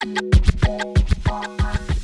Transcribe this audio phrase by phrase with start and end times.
[0.00, 1.97] フォークフォーク。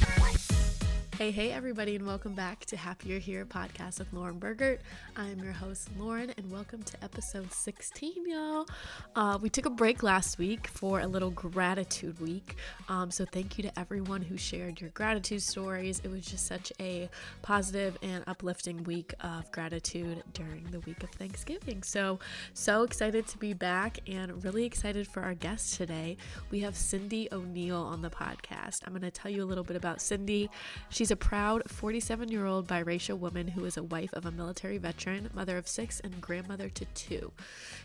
[1.18, 4.80] Hey, hey, everybody, and welcome back to Happier Here podcast with Lauren Bergert.
[5.14, 8.66] I'm your host, Lauren, and welcome to episode 16, y'all.
[9.14, 12.56] Uh, we took a break last week for a little gratitude week.
[12.88, 16.00] Um, so, thank you to everyone who shared your gratitude stories.
[16.02, 17.08] It was just such a
[17.42, 21.84] positive and uplifting week of gratitude during the week of Thanksgiving.
[21.84, 22.18] So,
[22.54, 26.16] so excited to be back and really excited for our guest today.
[26.50, 28.80] We have Cindy O'Neal on the podcast.
[28.84, 30.50] I'm going to tell you a little bit about Cindy.
[30.90, 34.78] She's a proud 47 year old biracial woman who is a wife of a military
[34.78, 37.32] veteran, mother of six, and grandmother to two.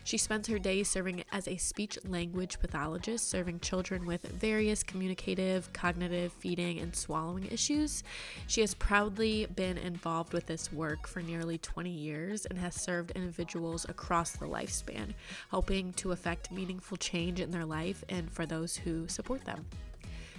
[0.04, 5.72] She spends her days serving as a speech language pathologist, serving children with various communicative,
[5.72, 8.04] cognitive, feeding, and swallowing issues.
[8.46, 13.10] She has proudly been involved with this work for nearly 20 years and has served
[13.12, 15.14] individuals across the lifespan,
[15.50, 19.66] helping to affect meaningful change in their life and for those who support them.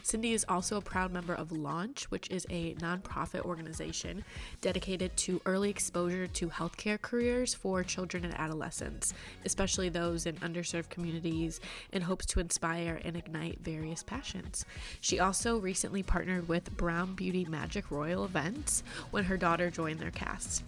[0.03, 4.23] Cindy is also a proud member of Launch, which is a nonprofit organization
[4.59, 9.13] dedicated to early exposure to healthcare careers for children and adolescents,
[9.45, 11.59] especially those in underserved communities,
[11.93, 14.65] and hopes to inspire and ignite various passions.
[14.99, 20.11] She also recently partnered with Brown Beauty Magic Royal Events when her daughter joined their
[20.11, 20.63] cast.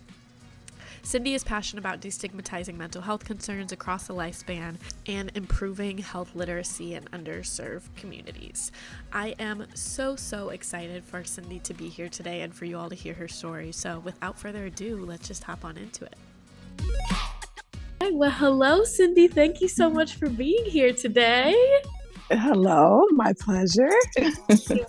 [1.05, 6.95] Cindy is passionate about destigmatizing mental health concerns across the lifespan and improving health literacy
[6.95, 8.71] in underserved communities.
[9.11, 12.87] I am so, so excited for Cindy to be here today and for you all
[12.87, 13.73] to hear her story.
[13.73, 16.15] So, without further ado, let's just hop on into it.
[18.01, 19.27] Hi, well, hello, Cindy.
[19.27, 21.53] Thank you so much for being here today.
[22.31, 23.91] Hello, my pleasure.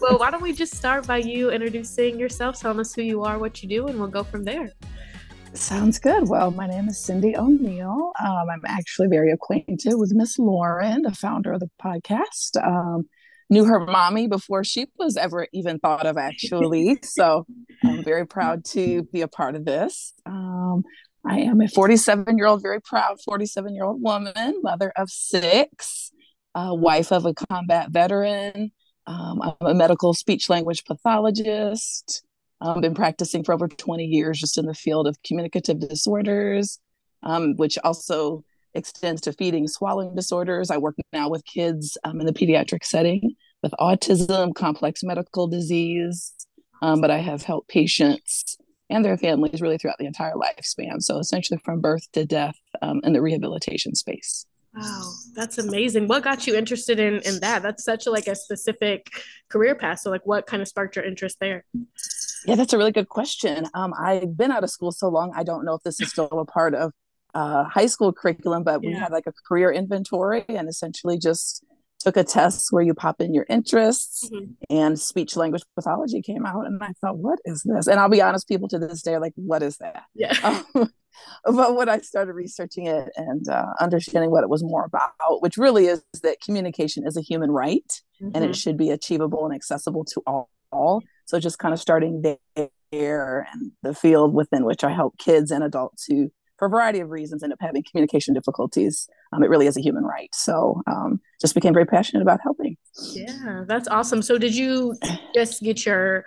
[0.00, 3.36] well, why don't we just start by you introducing yourself, telling us who you are,
[3.36, 4.70] what you do, and we'll go from there.
[5.54, 6.28] Sounds good.
[6.28, 8.12] Well, my name is Cindy O'Neal.
[8.20, 12.60] Um, I'm actually very acquainted with Miss Lauren, the founder of the podcast.
[12.60, 13.04] Um,
[13.48, 16.98] knew her mommy before she was ever even thought of, actually.
[17.04, 17.46] so
[17.84, 20.12] I'm very proud to be a part of this.
[20.26, 20.82] Um,
[21.24, 26.10] I am a 47 year old, very proud 47 year old woman, mother of six,
[26.56, 28.72] uh, wife of a combat veteran.
[29.06, 32.24] Um, I'm a medical speech language pathologist.
[32.64, 36.80] I've um, been practicing for over 20 years just in the field of communicative disorders,
[37.22, 38.42] um, which also
[38.72, 40.70] extends to feeding swallowing disorders.
[40.70, 46.32] I work now with kids um, in the pediatric setting with autism, complex medical disease,
[46.80, 48.56] um, but I have helped patients
[48.88, 51.02] and their families really throughout the entire lifespan.
[51.02, 54.46] So essentially from birth to death um, in the rehabilitation space.
[54.74, 56.08] Wow, that's amazing.
[56.08, 57.62] What got you interested in in that?
[57.62, 59.08] That's such a like a specific
[59.48, 60.00] career path.
[60.00, 61.64] So like what kind of sparked your interest there?
[62.46, 63.66] Yeah, that's a really good question.
[63.74, 66.28] Um, I've been out of school so long, I don't know if this is still
[66.30, 66.92] a part of
[67.34, 68.90] uh, high school curriculum, but yeah.
[68.90, 71.64] we had like a career inventory and essentially just
[72.00, 74.52] took a test where you pop in your interests mm-hmm.
[74.68, 78.20] and speech language pathology came out and i thought what is this and i'll be
[78.20, 80.90] honest people to this day are like what is that yeah um,
[81.44, 85.56] but when I started researching it and uh, understanding what it was more about, which
[85.56, 87.86] really is that communication is a human right
[88.20, 88.30] mm-hmm.
[88.34, 88.52] and it mm-hmm.
[88.52, 90.50] should be achievable and accessible to all.
[90.72, 91.02] all.
[91.26, 92.22] So just kind of starting
[92.92, 97.00] there and the field within which I help kids and adults who, for a variety
[97.00, 99.08] of reasons, end up having communication difficulties.
[99.32, 100.32] Um, it really is a human right.
[100.34, 102.76] So um, just became very passionate about helping.
[103.12, 104.22] Yeah, that's awesome.
[104.22, 104.96] So did you
[105.34, 106.24] just get your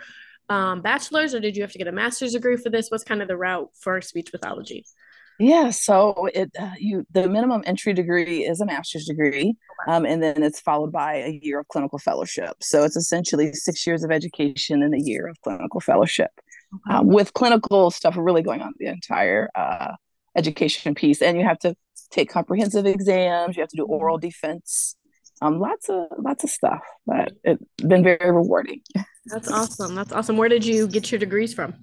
[0.50, 2.90] um, bachelor's or did you have to get a master's degree for this?
[2.90, 4.86] What's kind of the route for speech pathology?
[5.40, 9.56] Yeah, so it uh, you the minimum entry degree is a master's degree,
[9.88, 12.56] um, and then it's followed by a year of clinical fellowship.
[12.62, 16.32] So it's essentially six years of education and a year of clinical fellowship,
[16.74, 16.98] okay.
[16.98, 19.94] um, with clinical stuff really going on the entire uh,
[20.36, 21.22] education piece.
[21.22, 21.76] And you have to
[22.10, 23.56] take comprehensive exams.
[23.56, 24.28] You have to do oral mm-hmm.
[24.28, 24.96] defense.
[25.40, 28.82] Um, lots of lots of stuff, but it's been very rewarding.
[29.28, 29.94] That's awesome.
[29.94, 30.36] That's awesome.
[30.36, 31.76] Where did you get your degrees from?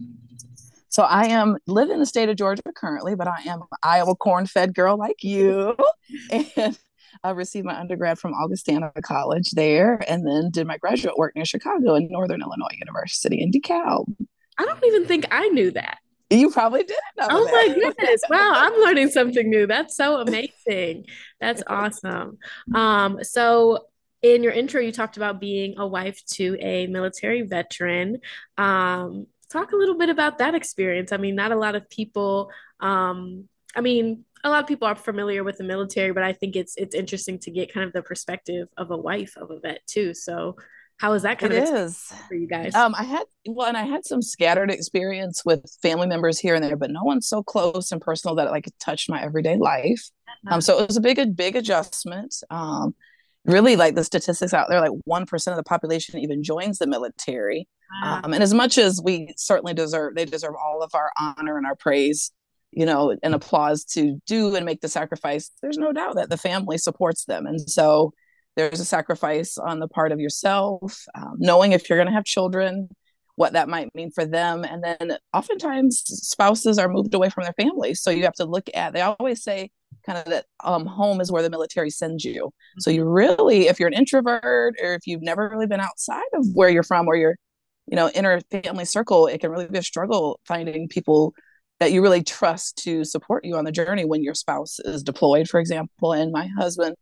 [0.95, 4.15] So I am live in the state of Georgia currently, but I am an Iowa
[4.15, 5.77] corn-fed girl like you,
[6.31, 6.79] and
[7.25, 11.47] I received my undergrad from Augustana College there, and then did my graduate work near
[11.47, 14.05] Chicago in Northern Illinois University in DeKalb.
[14.57, 15.99] I don't even think I knew that.
[16.31, 17.01] You probably didn't.
[17.19, 17.53] Oh that.
[17.53, 18.23] my goodness!
[18.31, 19.67] Wow, I'm learning something new.
[19.67, 21.07] That's so amazing.
[21.41, 22.39] That's awesome.
[22.73, 23.87] Um, so
[24.23, 28.19] in your intro, you talked about being a wife to a military veteran.
[28.57, 31.13] Um, talk a little bit about that experience.
[31.13, 32.51] I mean, not a lot of people.
[32.81, 36.57] Um, I mean, a lot of people are familiar with the military, but I think
[36.57, 39.81] it's it's interesting to get kind of the perspective of a wife of a vet
[39.87, 40.15] too.
[40.15, 40.57] So,
[40.99, 42.13] how is that kind it of is.
[42.29, 42.75] for you guys?
[42.75, 46.63] Um, I had well, and I had some scattered experience with family members here and
[46.63, 50.11] there, but no one so close and personal that like touched my everyday life.
[50.47, 52.35] Um, so it was a big, a big adjustment.
[52.51, 52.95] Um,
[53.45, 57.69] really like the statistics out there like 1% of the population even joins the military
[58.03, 58.21] wow.
[58.25, 61.67] um, and as much as we certainly deserve they deserve all of our honor and
[61.67, 62.33] our praise
[62.73, 66.37] you know and applause to do and make the sacrifice there's no doubt that the
[66.37, 68.13] family supports them and so
[68.57, 72.25] there's a sacrifice on the part of yourself um, knowing if you're going to have
[72.25, 72.89] children
[73.37, 77.55] what that might mean for them and then oftentimes spouses are moved away from their
[77.55, 79.71] families so you have to look at they always say
[80.07, 82.51] kind of that um, home is where the military sends you.
[82.79, 86.47] So you really, if you're an introvert or if you've never really been outside of
[86.55, 87.37] where you're from or your,
[87.87, 91.35] you know, inner family circle, it can really be a struggle finding people
[91.81, 95.49] that you really trust to support you on the journey when your spouse is deployed,
[95.49, 96.13] for example.
[96.13, 96.97] And my husband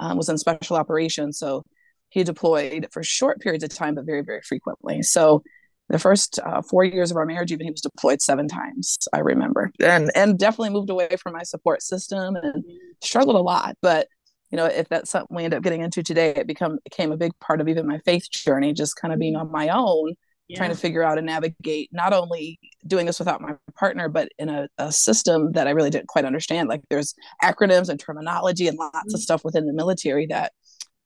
[0.00, 1.64] um, was in special operations, so
[2.10, 5.02] he deployed for short periods of time, but very, very frequently.
[5.02, 5.42] So
[5.88, 9.18] the first uh, four years of our marriage even he was deployed seven times i
[9.18, 12.64] remember and and definitely moved away from my support system and
[13.02, 14.08] struggled a lot but
[14.50, 17.16] you know if that's something we end up getting into today it become became a
[17.16, 20.14] big part of even my faith journey just kind of being on my own
[20.48, 20.56] yeah.
[20.56, 24.48] trying to figure out and navigate not only doing this without my partner but in
[24.48, 28.78] a, a, system that i really didn't quite understand like there's acronyms and terminology and
[28.78, 29.14] lots mm-hmm.
[29.14, 30.52] of stuff within the military that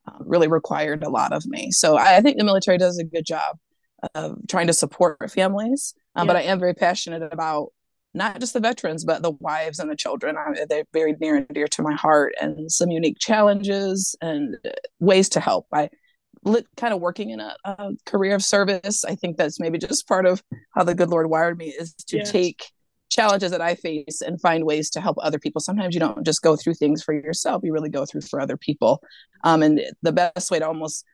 [0.06, 3.04] um, really required a lot of me so I, I think the military does a
[3.04, 3.58] good job
[4.14, 5.94] of trying to support families.
[6.14, 6.34] Um, yeah.
[6.34, 7.72] But I am very passionate about
[8.14, 10.36] not just the veterans, but the wives and the children.
[10.36, 14.56] I, they're very near and dear to my heart, and some unique challenges and
[15.00, 15.66] ways to help.
[15.72, 15.88] I
[16.44, 19.04] lit, kind of working in a, a, career of service.
[19.04, 20.42] I think that's maybe just part of
[20.74, 22.30] how the good Lord wired me is to yes.
[22.30, 22.64] take
[23.10, 25.60] challenges that I face and find ways to help other people.
[25.60, 28.56] Sometimes you don't just go through things for yourself; you really go through for other
[28.56, 29.02] people.
[29.44, 31.04] Um, and the best way to almost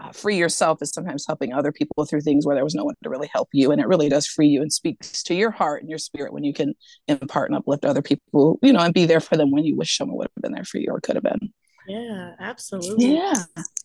[0.00, 2.94] uh, free yourself is sometimes helping other people through things where there was no one
[3.02, 5.82] to really help you and it really does free you and speaks to your heart
[5.82, 6.74] and your spirit when you can
[7.08, 9.96] impart and uplift other people you know and be there for them when you wish
[9.96, 11.52] someone would have been there for you or could have been.
[11.88, 13.16] Yeah absolutely.
[13.16, 13.34] Yeah.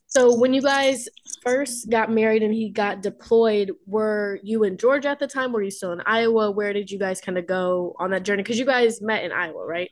[0.06, 1.08] So when you guys
[1.42, 5.52] first got married and he got deployed were you in georgia at the time?
[5.52, 6.52] Were you still in iowa?
[6.52, 8.44] Where did you guys kind of go on that journey?
[8.44, 9.90] Because you guys met in iowa right?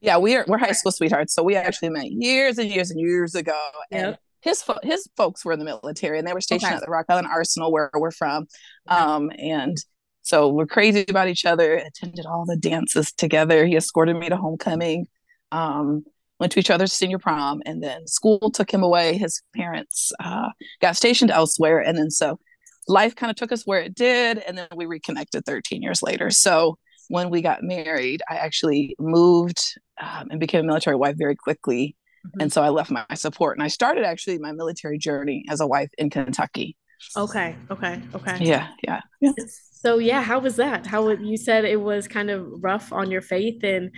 [0.00, 3.34] Yeah we're we're high school sweethearts so we actually met years and years and years
[3.34, 3.60] ago
[3.90, 4.18] yep.
[4.42, 6.76] His fo- his folks were in the military and they were stationed okay.
[6.76, 8.46] at the Rock Island Arsenal where we're from.
[8.88, 9.76] Um, and
[10.22, 11.74] so we're crazy about each other.
[11.74, 13.64] Attended all the dances together.
[13.64, 15.06] He escorted me to homecoming.
[15.52, 16.04] Um,
[16.40, 19.16] went to each other's senior prom, and then school took him away.
[19.16, 20.48] His parents uh,
[20.80, 22.40] got stationed elsewhere, and then so
[22.88, 26.30] life kind of took us where it did, and then we reconnected 13 years later.
[26.30, 26.78] So
[27.08, 31.94] when we got married, I actually moved um, and became a military wife very quickly
[32.26, 32.40] Mm-hmm.
[32.42, 35.66] And so I left my support and I started actually my military journey as a
[35.66, 36.76] wife in Kentucky.
[37.16, 37.56] Okay.
[37.70, 38.00] Okay.
[38.14, 38.38] Okay.
[38.40, 38.68] Yeah.
[38.84, 39.00] Yeah.
[39.20, 39.32] Yeah.
[39.72, 40.86] So yeah, how was that?
[40.86, 43.90] How you said it was kind of rough on your faith and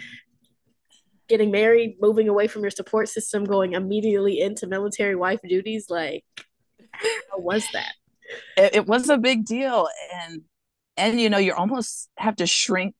[1.28, 5.86] getting married, moving away from your support system, going immediately into military wife duties.
[5.90, 6.24] Like,
[6.92, 7.92] how was that?
[8.56, 10.42] It, it was a big deal, and
[10.96, 12.94] and you know you almost have to shrink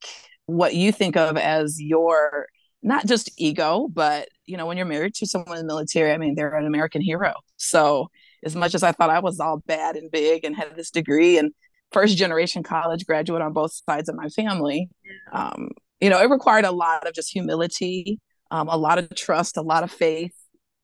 [0.47, 2.47] what you think of as your
[2.85, 6.19] not just ego, but you know, when you're married to someone in the military, I
[6.19, 7.33] mean, they're an American hero.
[7.57, 8.11] So
[8.45, 11.39] as much as I thought I was all bad and big and had this degree
[11.39, 11.53] and
[11.93, 14.91] first generation college graduate on both sides of my family,
[15.33, 15.71] um,
[16.01, 18.21] you know, it required a lot of just humility,
[18.51, 20.35] um, a lot of trust, a lot of faith.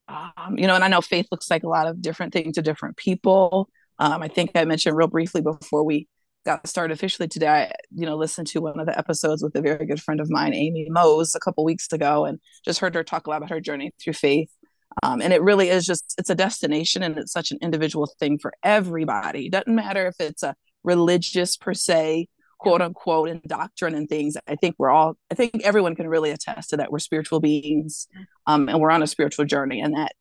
[0.08, 2.62] Um, you know, and I know faith looks like a lot of different things to
[2.62, 3.68] different people.
[3.98, 6.08] Um, I think I mentioned real briefly before we
[6.44, 9.60] got started officially today, I, you know, listened to one of the episodes with a
[9.60, 13.04] very good friend of mine, Amy Mose, a couple weeks ago, and just heard her
[13.04, 14.50] talk a lot about her journey through faith.
[15.02, 18.38] Um, and it really is just, it's a destination and it's such an individual thing
[18.38, 19.46] for everybody.
[19.46, 22.28] It doesn't matter if it's a religious per se,
[22.58, 24.36] quote unquote, and doctrine and things.
[24.48, 26.90] I think we're all, I think everyone can really attest to that.
[26.90, 28.08] We're spiritual beings
[28.46, 29.80] um, and we're on a spiritual journey.
[29.80, 30.12] And that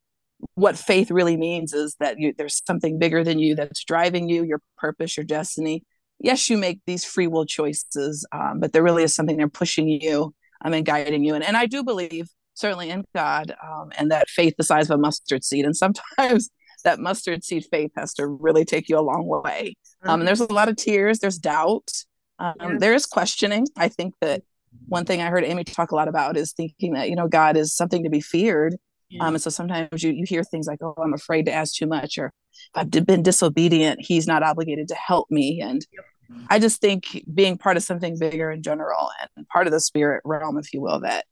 [0.54, 4.44] what faith really means is that you, there's something bigger than you that's driving you,
[4.44, 5.82] your purpose, your destiny,
[6.20, 9.88] yes, you make these free will choices, um, but there really is something they're pushing
[9.88, 10.34] you
[10.64, 11.34] um, and guiding you.
[11.34, 14.98] And, and I do believe certainly in God um, and that faith the size of
[14.98, 15.64] a mustard seed.
[15.64, 16.50] And sometimes
[16.84, 19.74] that mustard seed faith has to really take you a long way.
[20.02, 21.90] Um, and there's a lot of tears, there's doubt,
[22.38, 22.76] um, yeah.
[22.78, 23.66] there's questioning.
[23.76, 24.42] I think that
[24.86, 27.56] one thing I heard Amy talk a lot about is thinking that, you know, God
[27.56, 28.76] is something to be feared.
[29.10, 29.26] Yeah.
[29.26, 31.86] Um, and so sometimes you, you hear things like, oh, I'm afraid to ask too
[31.86, 35.60] much, or if I've been disobedient, he's not obligated to help me.
[35.60, 36.04] And yep.
[36.48, 40.22] I just think being part of something bigger in general and part of the spirit
[40.24, 41.24] realm, if you will, that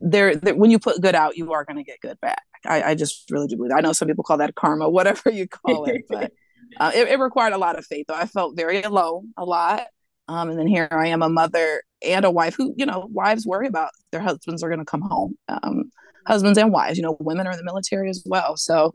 [0.00, 2.42] there that when you put good out, you are going to get good back.
[2.66, 3.70] I, I, just really do believe.
[3.70, 3.78] That.
[3.78, 6.32] I know some people call that karma, whatever you call it, but
[6.78, 8.06] uh, it, it, required a lot of faith.
[8.08, 9.86] Though I felt very alone a lot,
[10.28, 13.46] um, and then here I am, a mother and a wife who, you know, wives
[13.46, 15.36] worry about their husbands are going to come home.
[15.48, 15.90] Um,
[16.26, 16.96] husbands and wives.
[16.96, 18.56] You know, women are in the military as well.
[18.56, 18.92] So,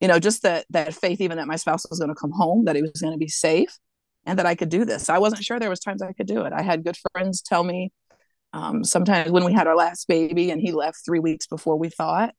[0.00, 2.64] you know, just that that faith, even that my spouse was going to come home,
[2.64, 3.78] that he was going to be safe,
[4.26, 5.08] and that I could do this.
[5.08, 6.52] I wasn't sure there was times I could do it.
[6.52, 7.90] I had good friends tell me
[8.52, 11.88] um, sometimes when we had our last baby and he left three weeks before we
[11.88, 12.34] thought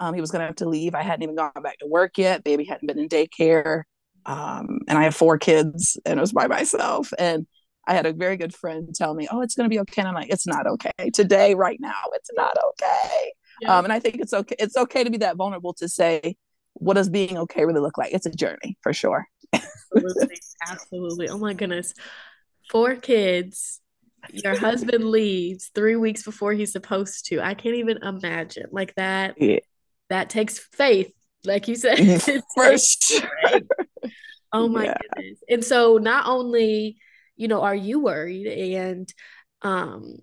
[0.00, 0.94] um, he was going to have to leave.
[0.94, 2.44] I hadn't even gone back to work yet.
[2.44, 3.82] Baby hadn't been in daycare.
[4.26, 7.12] Um, and I have four kids and it was by myself.
[7.18, 7.46] And
[7.86, 10.08] I had a very good friend tell me, "Oh, it's going to be okay." And
[10.08, 12.02] I'm like, "It's not okay today, right now.
[12.12, 13.32] It's not okay."
[13.62, 13.78] Yeah.
[13.78, 14.56] Um, and I think it's okay.
[14.58, 16.36] It's okay to be that vulnerable to say,
[16.74, 19.26] "What does being okay really look like?" It's a journey for sure.
[19.52, 20.38] Absolutely,
[20.68, 21.28] absolutely.
[21.28, 21.94] Oh my goodness,
[22.70, 23.80] four kids.
[24.30, 27.40] Your husband leaves three weeks before he's supposed to.
[27.40, 29.40] I can't even imagine like that.
[29.40, 29.60] Yeah.
[30.10, 31.12] That takes faith,
[31.44, 32.20] like you said.
[32.56, 33.22] First.
[34.52, 34.94] Oh my yeah.
[35.16, 35.38] goodness.
[35.48, 36.98] And so not only
[37.38, 38.46] you know, are you worried?
[38.46, 39.10] And
[39.62, 40.16] um,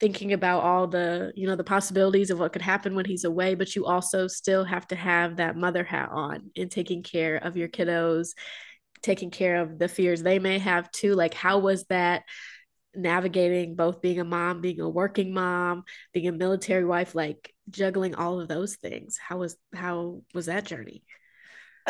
[0.00, 3.54] thinking about all the, you know, the possibilities of what could happen when he's away,
[3.54, 7.56] but you also still have to have that mother hat on and taking care of
[7.56, 8.28] your kiddos,
[9.02, 11.14] taking care of the fears they may have too.
[11.14, 12.22] Like, how was that?
[12.94, 18.14] navigating both being a mom being a working mom being a military wife like juggling
[18.14, 21.04] all of those things how was how was that journey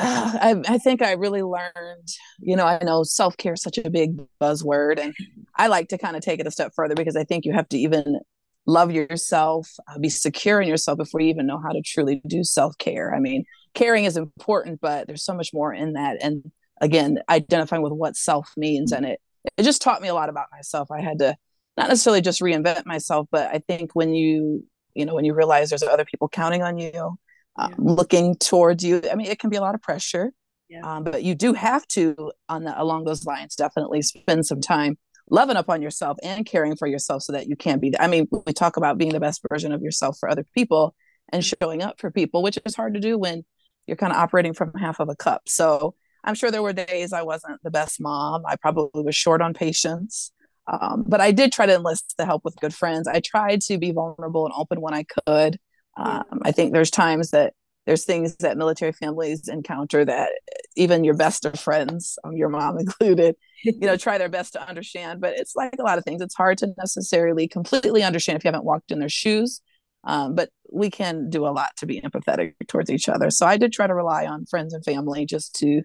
[0.00, 2.08] I, I think I really learned,
[2.40, 5.14] you know, I know self care is such a big buzzword, and
[5.56, 7.68] I like to kind of take it a step further because I think you have
[7.70, 8.20] to even
[8.66, 12.44] love yourself, uh, be secure in yourself before you even know how to truly do
[12.44, 13.14] self care.
[13.14, 16.18] I mean, caring is important, but there's so much more in that.
[16.22, 19.20] And again, identifying with what self means, and it
[19.56, 20.90] it just taught me a lot about myself.
[20.90, 21.36] I had to
[21.76, 24.64] not necessarily just reinvent myself, but I think when you
[24.94, 27.18] you know when you realize there's other people counting on you
[27.58, 29.02] um, looking towards you.
[29.10, 30.32] I mean, it can be a lot of pressure,
[30.68, 30.80] yeah.
[30.82, 34.96] um, but you do have to, on the, along those lines, definitely spend some time
[35.30, 37.92] loving up on yourself and caring for yourself so that you can be.
[37.98, 40.94] I mean, we talk about being the best version of yourself for other people
[41.32, 41.64] and mm-hmm.
[41.64, 43.44] showing up for people, which is hard to do when
[43.86, 45.42] you're kind of operating from half of a cup.
[45.46, 48.42] So I'm sure there were days I wasn't the best mom.
[48.46, 50.32] I probably was short on patience.
[50.66, 53.08] Um, but I did try to enlist the help with good friends.
[53.08, 55.58] I tried to be vulnerable and open when I could.
[55.98, 57.54] Um, I think there's times that
[57.86, 60.30] there's things that military families encounter that
[60.76, 64.68] even your best of friends, um, your mom included, you know, try their best to
[64.68, 65.20] understand.
[65.20, 66.22] But it's like a lot of things.
[66.22, 69.60] It's hard to necessarily completely understand if you haven't walked in their shoes.
[70.04, 73.30] Um, but we can do a lot to be empathetic towards each other.
[73.30, 75.82] So I did try to rely on friends and family just to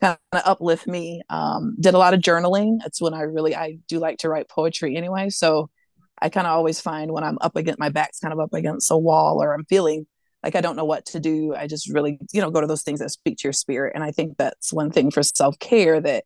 [0.00, 1.22] kind of uplift me.
[1.30, 2.78] Um, did a lot of journaling.
[2.80, 5.30] That's when I really I do like to write poetry anyway.
[5.30, 5.70] So
[6.22, 8.90] I kind of always find when I'm up against my back's kind of up against
[8.90, 10.06] a wall or I'm feeling
[10.42, 12.82] like I don't know what to do, I just really, you know, go to those
[12.82, 13.92] things that speak to your spirit.
[13.94, 16.24] And I think that's one thing for self care that,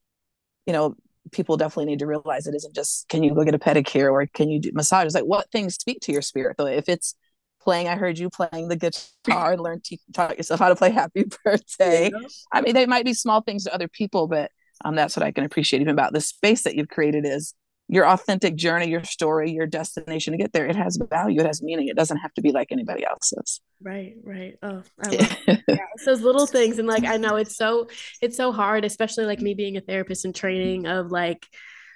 [0.66, 0.94] you know,
[1.32, 4.26] people definitely need to realize it isn't just can you go get a pedicure or
[4.26, 5.14] can you do massages?
[5.14, 6.66] Like what things speak to your spirit though?
[6.66, 7.14] If it's
[7.60, 10.90] playing, I heard you playing the guitar and learn to taught yourself how to play
[10.90, 12.10] Happy Birthday.
[12.12, 12.28] Yeah.
[12.52, 14.50] I mean, they might be small things to other people, but
[14.84, 17.54] um, that's what I can appreciate even about the space that you've created is
[17.94, 21.62] your authentic journey, your story, your destination to get there, it has value, it has
[21.62, 21.86] meaning.
[21.86, 23.60] It doesn't have to be like anybody else's.
[23.80, 24.56] Right, right.
[24.64, 25.36] Oh, yeah,
[25.68, 26.80] it's those little things.
[26.80, 27.86] And like I know it's so
[28.20, 31.46] it's so hard, especially like me being a therapist and training of like,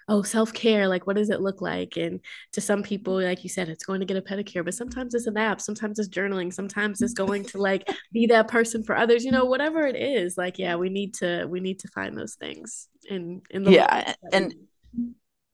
[0.09, 1.97] oh, self-care, like what does it look like?
[1.97, 2.21] And
[2.53, 5.27] to some people, like you said, it's going to get a pedicure, but sometimes it's
[5.27, 9.25] a nap, sometimes it's journaling, sometimes it's going to like be that person for others,
[9.25, 10.39] you know, whatever it is.
[10.39, 14.15] Like, yeah, we need to we need to find those things in in the yeah
[14.33, 14.55] and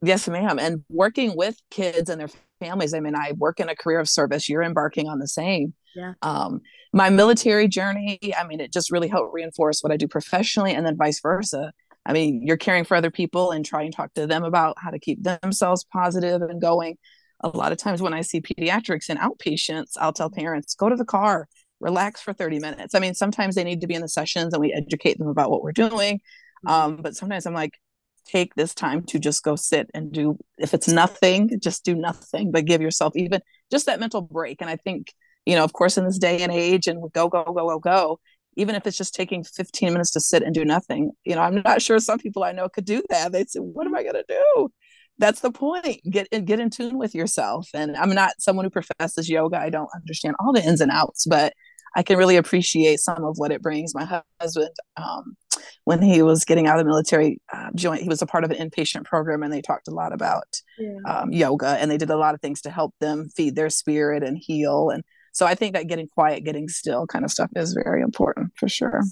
[0.02, 0.58] Yes, ma'am.
[0.58, 2.28] And working with kids and their
[2.60, 2.94] families.
[2.94, 4.48] I mean, I work in a career of service.
[4.48, 5.74] You're embarking on the same.
[5.94, 6.14] Yeah.
[6.22, 6.60] Um,
[6.92, 10.86] my military journey, I mean, it just really helped reinforce what I do professionally and
[10.86, 11.72] then vice versa.
[12.06, 14.90] I mean, you're caring for other people and trying to talk to them about how
[14.90, 16.98] to keep themselves positive and going.
[17.40, 20.96] A lot of times when I see pediatrics and outpatients, I'll tell parents, go to
[20.96, 21.48] the car,
[21.80, 22.94] relax for 30 minutes.
[22.94, 25.50] I mean, sometimes they need to be in the sessions and we educate them about
[25.50, 26.20] what we're doing.
[26.66, 26.68] Mm-hmm.
[26.68, 27.78] Um, but sometimes I'm like,
[28.24, 32.50] take this time to just go sit and do if it's nothing just do nothing
[32.50, 33.40] but give yourself even
[33.70, 34.60] just that mental break.
[34.60, 35.12] And i think
[35.46, 38.20] you know of course in this day and age and go go go go go
[38.56, 41.62] even if it's just taking 15 minutes to sit and do nothing you know i'm
[41.62, 43.32] not sure some people i know could do that.
[43.32, 44.70] They'd say what am i going to do?
[45.18, 46.00] That's the point.
[46.10, 47.68] Get get in tune with yourself.
[47.74, 49.58] And i'm not someone who professes yoga.
[49.58, 51.52] I don't understand all the ins and outs but
[51.96, 53.94] i can really appreciate some of what it brings.
[53.94, 55.36] My husband um,
[55.84, 58.50] when he was getting out of the military uh, joint he was a part of
[58.50, 60.96] an inpatient program and they talked a lot about yeah.
[61.06, 64.22] um, yoga and they did a lot of things to help them feed their spirit
[64.22, 67.74] and heal and so i think that getting quiet getting still kind of stuff is
[67.74, 69.02] very important for sure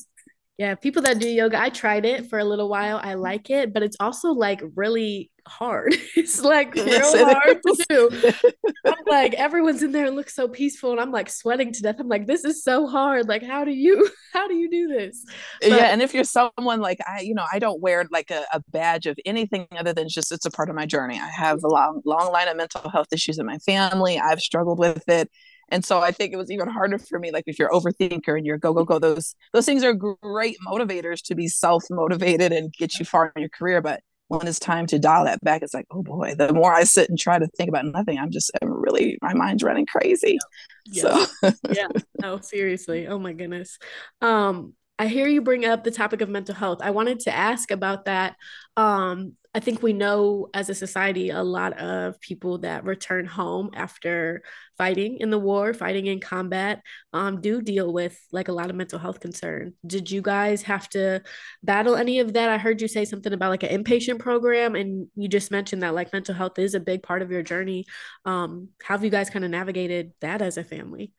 [0.58, 2.98] Yeah, people that do yoga, I tried it for a little while.
[2.98, 3.22] I mm-hmm.
[3.22, 5.94] like it, but it's also like really hard.
[6.14, 8.32] It's like real yes, hard to do.
[8.86, 11.96] I'm like, everyone's in there and looks so peaceful, and I'm like sweating to death.
[11.98, 13.28] I'm like, this is so hard.
[13.28, 15.24] Like, how do you how do you do this?
[15.62, 18.44] But, yeah, and if you're someone like I, you know, I don't wear like a,
[18.52, 21.18] a, badge of anything other than just it's a part of my journey.
[21.18, 24.18] I have a long long line of mental health issues in my family.
[24.18, 25.30] I've struggled with it
[25.72, 28.46] and so i think it was even harder for me like if you're overthinker and
[28.46, 32.72] you're go go go those those things are great motivators to be self motivated and
[32.74, 35.74] get you far in your career but when it's time to dial that back it's
[35.74, 38.50] like oh boy the more i sit and try to think about nothing i'm just
[38.62, 40.38] I'm really my mind's running crazy
[40.86, 41.02] yeah.
[41.02, 41.88] so yeah
[42.20, 43.78] no seriously oh my goodness
[44.20, 46.78] um I hear you bring up the topic of mental health.
[46.80, 48.36] I wanted to ask about that.
[48.76, 53.70] Um, I think we know as a society a lot of people that return home
[53.74, 54.42] after
[54.82, 58.74] fighting in the war, fighting in combat, um, do deal with like a lot of
[58.74, 59.72] mental health concern.
[59.86, 61.22] Did you guys have to
[61.62, 62.50] battle any of that?
[62.50, 65.94] I heard you say something about like an inpatient program, and you just mentioned that
[65.94, 67.84] like mental health is a big part of your journey.
[68.24, 71.12] Um, how have you guys kind of navigated that as a family?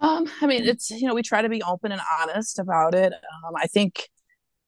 [0.00, 3.14] Um, I mean, it's you know we try to be open and honest about it.
[3.14, 4.06] Um, I think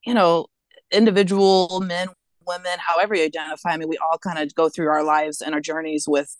[0.06, 0.46] you know
[0.90, 2.08] individual men
[2.46, 3.72] women, however you identify.
[3.72, 6.34] I mean, we all kind of go through our lives and our journeys with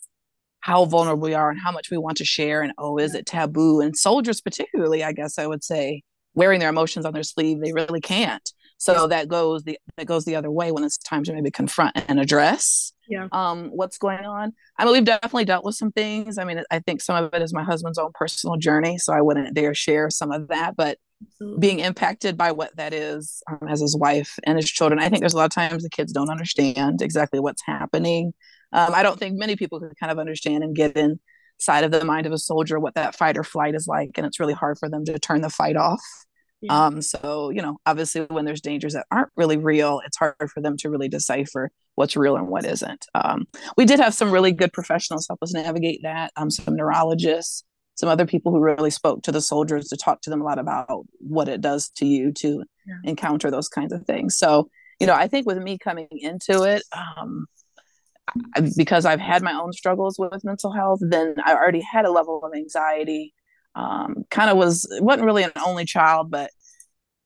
[0.61, 2.61] how vulnerable we are and how much we want to share.
[2.61, 3.81] And oh, is it taboo?
[3.81, 7.73] And soldiers, particularly, I guess I would say, wearing their emotions on their sleeve, they
[7.73, 8.47] really can't.
[8.77, 11.97] So that goes the that goes the other way when it's time to maybe confront
[12.07, 13.27] and address yeah.
[13.33, 14.53] um, what's going on.
[14.77, 16.37] I mean, we've definitely dealt with some things.
[16.37, 19.21] I mean, I think some of it is my husband's own personal journey, so I
[19.21, 20.77] wouldn't dare share some of that.
[20.77, 20.97] But
[21.59, 24.99] being impacted by what that is um, as his wife and his children.
[24.99, 28.33] I think there's a lot of times the kids don't understand exactly what's happening.
[28.71, 32.05] Um, I don't think many people can kind of understand and get inside of the
[32.05, 34.77] mind of a soldier what that fight or flight is like, and it's really hard
[34.77, 36.01] for them to turn the fight off.
[36.61, 36.85] Yeah.
[36.85, 40.61] Um, so you know, obviously, when there's dangers that aren't really real, it's hard for
[40.61, 43.05] them to really decipher what's real and what isn't.
[43.13, 43.45] Um,
[43.75, 46.31] we did have some really good professionals help us navigate that.
[46.37, 47.63] Um, some neurologists,
[47.95, 50.59] some other people who really spoke to the soldiers to talk to them a lot
[50.59, 52.95] about what it does to you to yeah.
[53.03, 54.37] encounter those kinds of things.
[54.37, 54.69] So,
[55.01, 57.47] you know, I think with me coming into it, um,
[58.75, 62.41] because I've had my own struggles with mental health, then I already had a level
[62.43, 63.33] of anxiety.
[63.75, 66.49] Um, kind of was wasn't really an only child, but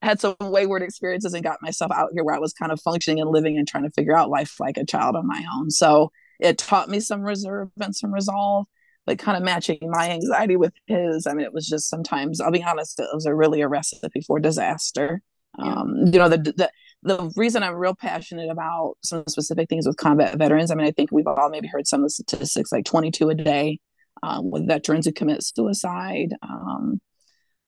[0.02, 3.22] had some wayward experiences and got myself out here where I was kind of functioning
[3.22, 5.72] and living and trying to figure out life like a child on my own.
[5.72, 8.66] So it taught me some reserve and some resolve
[9.08, 11.28] like kind of matching my anxiety with his.
[11.28, 14.22] I mean, it was just sometimes, I'll be honest, it was a really a recipe
[14.22, 15.22] for disaster.
[15.60, 15.74] Yeah.
[15.74, 16.72] Um, you know, the, the
[17.04, 20.92] the reason I'm real passionate about some specific things with combat veterans, I mean, I
[20.92, 23.80] think we've all maybe heard some of the statistics, like 22 a day
[24.22, 26.34] um, with veterans who commit suicide.
[26.42, 27.02] Um,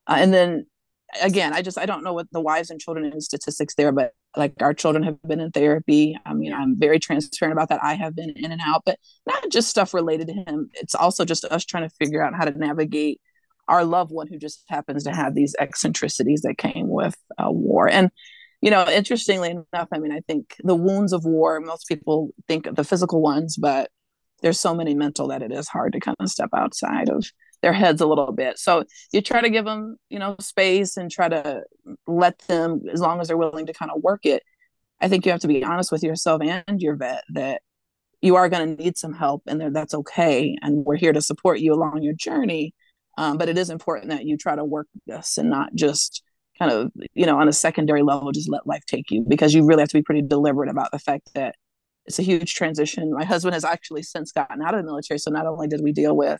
[0.07, 0.65] uh, and then
[1.21, 4.13] again, I just I don't know what the wives and children and statistics there, but
[4.35, 6.17] like our children have been in therapy.
[6.25, 7.83] I mean, I'm very transparent about that.
[7.83, 10.69] I have been in and out, but not just stuff related to him.
[10.73, 13.21] It's also just us trying to figure out how to navigate
[13.67, 17.89] our loved one who just happens to have these eccentricities that came with uh, war.
[17.89, 18.11] And
[18.61, 21.59] you know, interestingly enough, I mean, I think the wounds of war.
[21.59, 23.89] Most people think of the physical ones, but
[24.41, 27.25] there's so many mental that it is hard to kind of step outside of
[27.61, 28.59] their heads a little bit.
[28.59, 31.63] So you try to give them, you know, space and try to
[32.05, 34.43] let them, as long as they're willing to kind of work it.
[35.01, 37.61] I think you have to be honest with yourself and your vet that
[38.21, 40.55] you are going to need some help and that's okay.
[40.61, 42.73] And we're here to support you along your journey.
[43.17, 46.23] Um, but it is important that you try to work this and not just
[46.57, 49.65] kind of, you know, on a secondary level, just let life take you because you
[49.65, 51.55] really have to be pretty deliberate about the fact that
[52.05, 53.13] it's a huge transition.
[53.13, 55.17] My husband has actually since gotten out of the military.
[55.17, 56.39] So not only did we deal with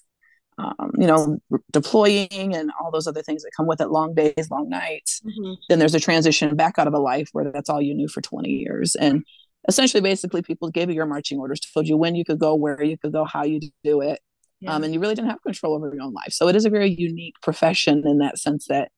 [0.58, 1.38] um, you know,
[1.72, 5.22] deploying and all those other things that come with it long days, long nights.
[5.26, 5.54] Mm-hmm.
[5.68, 8.22] Then there's a transition back out of a life where that's all you knew for
[8.22, 8.96] 20 years.
[8.96, 9.24] And
[9.68, 12.56] essentially, basically, people gave you your marching orders, to told you when you could go,
[12.56, 14.22] where you could go, how you do it.
[14.62, 14.74] Yeah.
[14.74, 16.32] Um, and you really didn't have control over your own life.
[16.32, 18.90] So it is a very unique profession in that sense that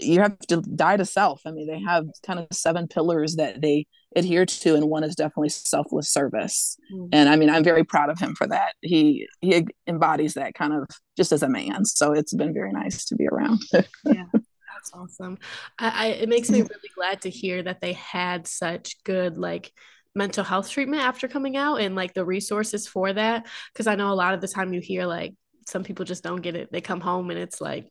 [0.00, 1.42] you have to die to self.
[1.46, 5.14] I mean, they have kind of seven pillars that they adhere to, and one is
[5.14, 6.76] definitely selfless service.
[6.92, 7.08] Mm-hmm.
[7.12, 8.74] And I mean, I'm very proud of him for that.
[8.80, 11.84] He he embodies that kind of just as a man.
[11.84, 13.60] So it's been very nice to be around.
[13.72, 14.24] yeah.
[14.32, 15.38] That's awesome.
[15.78, 19.72] I, I, it makes me really glad to hear that they had such good like
[20.14, 24.12] mental health treatment after coming out and like the resources for that because i know
[24.12, 25.34] a lot of the time you hear like
[25.66, 27.88] some people just don't get it they come home and it's like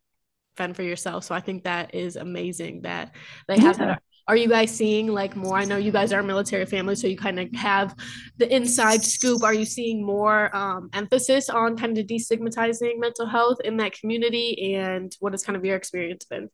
[0.57, 1.23] fend for yourself.
[1.23, 3.15] So I think that is amazing that
[3.47, 3.85] they have yeah.
[3.85, 4.03] that.
[4.25, 5.57] Are you guys seeing like more?
[5.57, 7.93] I know you guys are a military family, so you kind of have
[8.37, 9.43] the inside scoop.
[9.43, 14.75] Are you seeing more um, emphasis on kind of destigmatizing mental health in that community?
[14.75, 16.49] And what has kind of your experience been?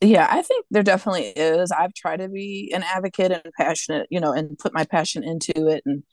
[0.00, 1.72] Yeah, I think there definitely is.
[1.72, 5.66] I've tried to be an advocate and passionate, you know, and put my passion into
[5.66, 6.04] it and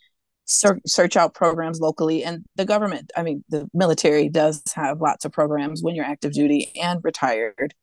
[0.51, 2.23] search out programs locally.
[2.23, 6.33] And the government, I mean, the military does have lots of programs when you're active
[6.33, 7.73] duty and retired.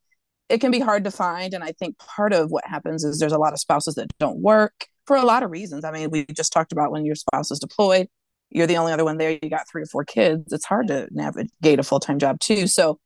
[0.49, 1.53] It can be hard to find.
[1.53, 4.39] And I think part of what happens is there's a lot of spouses that don't
[4.39, 5.83] work for a lot of reasons.
[5.83, 8.07] I mean, we just talked about when your spouse is deployed,
[8.51, 10.51] you're the only other one there, you got three or four kids.
[10.53, 12.67] It's hard to navigate a full time job too.
[12.67, 12.99] So,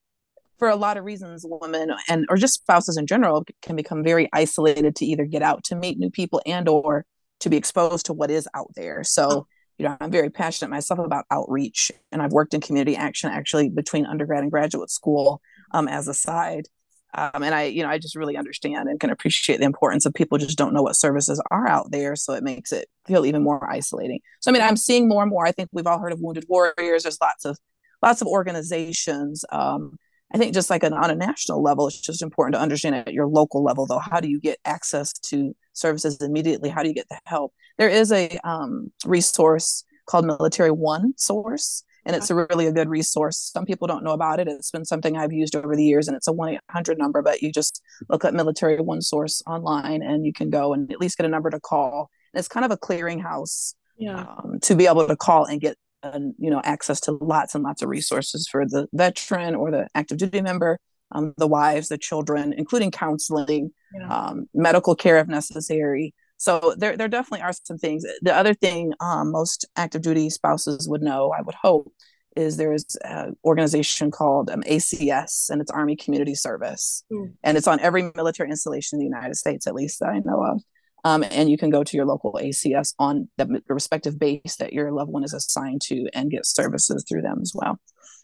[0.60, 4.30] for a lot of reasons, women and or just spouses in general can become very
[4.32, 7.06] isolated to either get out to meet new people and or
[7.41, 9.04] to be exposed to what is out there.
[9.04, 13.29] So, you know, I'm very passionate myself about outreach, and I've worked in community action
[13.29, 16.67] actually between undergrad and graduate school um, as a side.
[17.15, 20.15] Um, and I, you know, I just really understand and can appreciate the importance of
[20.15, 23.43] people just don't know what services are out there, so it makes it feel even
[23.43, 24.19] more isolating.
[24.39, 25.45] So, I mean, I'm seeing more and more.
[25.45, 27.03] I think we've all heard of Wounded Warriors.
[27.03, 27.57] There's lots of
[28.01, 29.45] lots of organizations.
[29.51, 29.97] Um,
[30.34, 33.13] I think just like an, on a national level, it's just important to understand at
[33.13, 34.00] your local level, though.
[34.00, 36.69] How do you get access to services immediately?
[36.69, 37.54] How do you get the help?
[37.78, 42.89] There is a um, resource called Military One Source and it's a really a good
[42.89, 43.38] resource.
[43.38, 44.48] Some people don't know about it.
[44.48, 47.22] It's been something I've used over the years, and it's a one eight hundred number.
[47.22, 51.00] But you just look up Military One Source online, and you can go and at
[51.00, 52.10] least get a number to call.
[52.34, 54.22] And it's kind of a clearinghouse yeah.
[54.22, 57.63] um, to be able to call and get uh, you know access to lots and
[57.63, 60.79] lots of resources for the veteran or the active duty member,
[61.11, 64.07] um, the wives, the children, including counseling, yeah.
[64.07, 66.13] um, medical care if necessary.
[66.37, 68.03] So there, there definitely are some things.
[68.21, 71.93] The other thing um, most active duty spouses would know, I would hope,
[72.35, 77.31] is there is an organization called um, ACS, and it's Army Community Service, mm.
[77.43, 80.43] and it's on every military installation in the United States, at least that I know
[80.43, 80.61] of.
[81.05, 84.91] Um, and you can go to your local ACS on the respective base that your
[84.91, 87.77] loved one is assigned to and get services through them as well.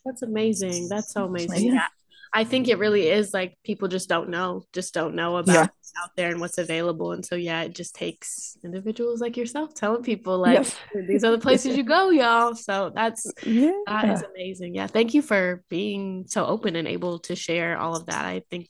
[0.05, 0.87] That's amazing.
[0.87, 1.73] That's so amazing.
[1.73, 1.87] Yeah.
[2.31, 6.01] I think it really is like people just don't know, just don't know about yeah.
[6.03, 7.11] out there and what's available.
[7.11, 10.75] And so yeah, it just takes individuals like yourself telling people like yes.
[11.07, 12.53] these are the places you go, y'all.
[12.53, 13.71] So that's yeah.
[13.87, 14.75] that is amazing.
[14.75, 14.87] Yeah.
[14.87, 18.25] Thank you for being so open and able to share all of that.
[18.25, 18.69] I think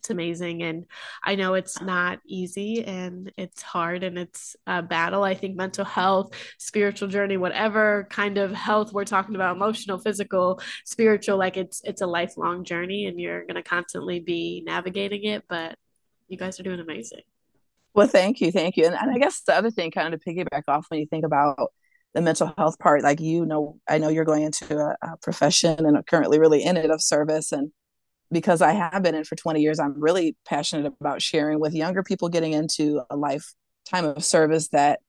[0.00, 0.86] it's amazing and
[1.24, 5.22] i know it's not easy and it's hard and it's a battle.
[5.22, 10.60] I think mental health spiritual journey whatever kind of health we're talking about emotional physical
[10.86, 15.44] spiritual like it's it's a lifelong journey and you're going to constantly be navigating it
[15.48, 15.76] but
[16.28, 17.22] you guys are doing amazing.
[17.92, 20.30] Well thank you thank you and, and i guess the other thing kind of to
[20.30, 21.72] piggyback off when you think about
[22.14, 25.84] the mental health part like you know i know you're going into a, a profession
[25.84, 27.70] and are currently really in it of service and
[28.32, 32.02] because I have been in for 20 years, I'm really passionate about sharing with younger
[32.02, 35.00] people getting into a lifetime of service that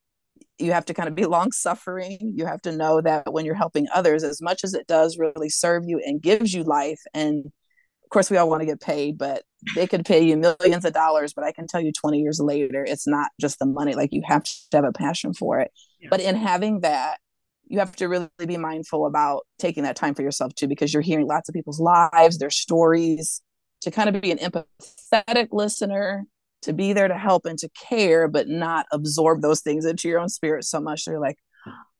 [0.57, 2.33] you have to kind of be long suffering.
[2.35, 5.49] You have to know that when you're helping others, as much as it does really
[5.49, 9.17] serve you and gives you life, and of course, we all want to get paid,
[9.17, 11.33] but they could pay you millions of dollars.
[11.33, 13.93] But I can tell you 20 years later, it's not just the money.
[13.95, 15.71] Like you have to have a passion for it.
[16.01, 16.09] Yeah.
[16.11, 17.19] But in having that,
[17.71, 21.01] you have to really be mindful about taking that time for yourself too, because you're
[21.01, 23.41] hearing lots of people's lives, their stories,
[23.79, 26.25] to kind of be an empathetic listener,
[26.63, 30.19] to be there to help and to care, but not absorb those things into your
[30.19, 31.05] own spirit so much.
[31.05, 31.37] They're like,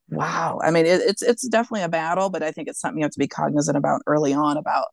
[0.10, 0.60] wow.
[0.62, 3.14] I mean, it, it's it's definitely a battle, but I think it's something you have
[3.14, 4.88] to be cognizant about early on about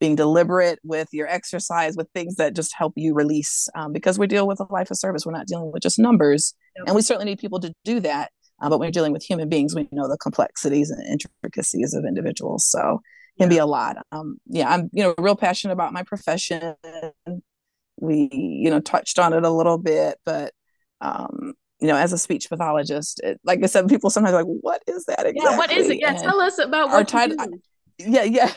[0.00, 3.68] being deliberate with your exercise, with things that just help you release.
[3.76, 6.54] Um, because we deal with a life of service, we're not dealing with just numbers,
[6.86, 8.32] and we certainly need people to do that.
[8.60, 12.04] Uh, but when you're dealing with human beings, we know the complexities and intricacies of
[12.04, 12.64] individuals.
[12.64, 13.00] So
[13.36, 13.96] it can be a lot.
[14.12, 16.74] Um, yeah, I'm you know real passionate about my profession.
[18.00, 20.52] We you know touched on it a little bit, but
[21.00, 24.82] um, you know, as a speech pathologist, it, like I said, people sometimes like, what
[24.86, 25.42] is that exactly?
[25.44, 26.00] Yeah, what is it?
[26.00, 27.36] Yeah, and tell us about what our title.
[27.98, 28.52] Yeah, yeah.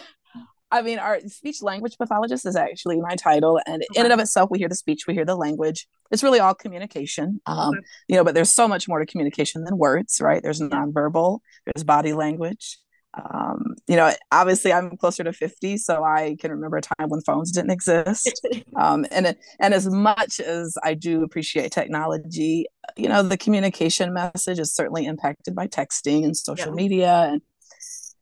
[0.72, 4.00] I mean, our speech language pathologist is actually my title, and okay.
[4.00, 5.88] in and of itself, we hear the speech, we hear the language.
[6.12, 7.80] It's really all communication, um, okay.
[8.10, 8.24] you know.
[8.24, 10.44] But there's so much more to communication than words, right?
[10.44, 12.80] There's nonverbal, there's body language.
[13.14, 17.22] Um, you know, obviously, I'm closer to 50, so I can remember a time when
[17.22, 18.46] phones didn't exist.
[18.76, 24.60] um, and and as much as I do appreciate technology, you know, the communication message
[24.60, 26.74] is certainly impacted by texting and social yeah.
[26.74, 27.42] media and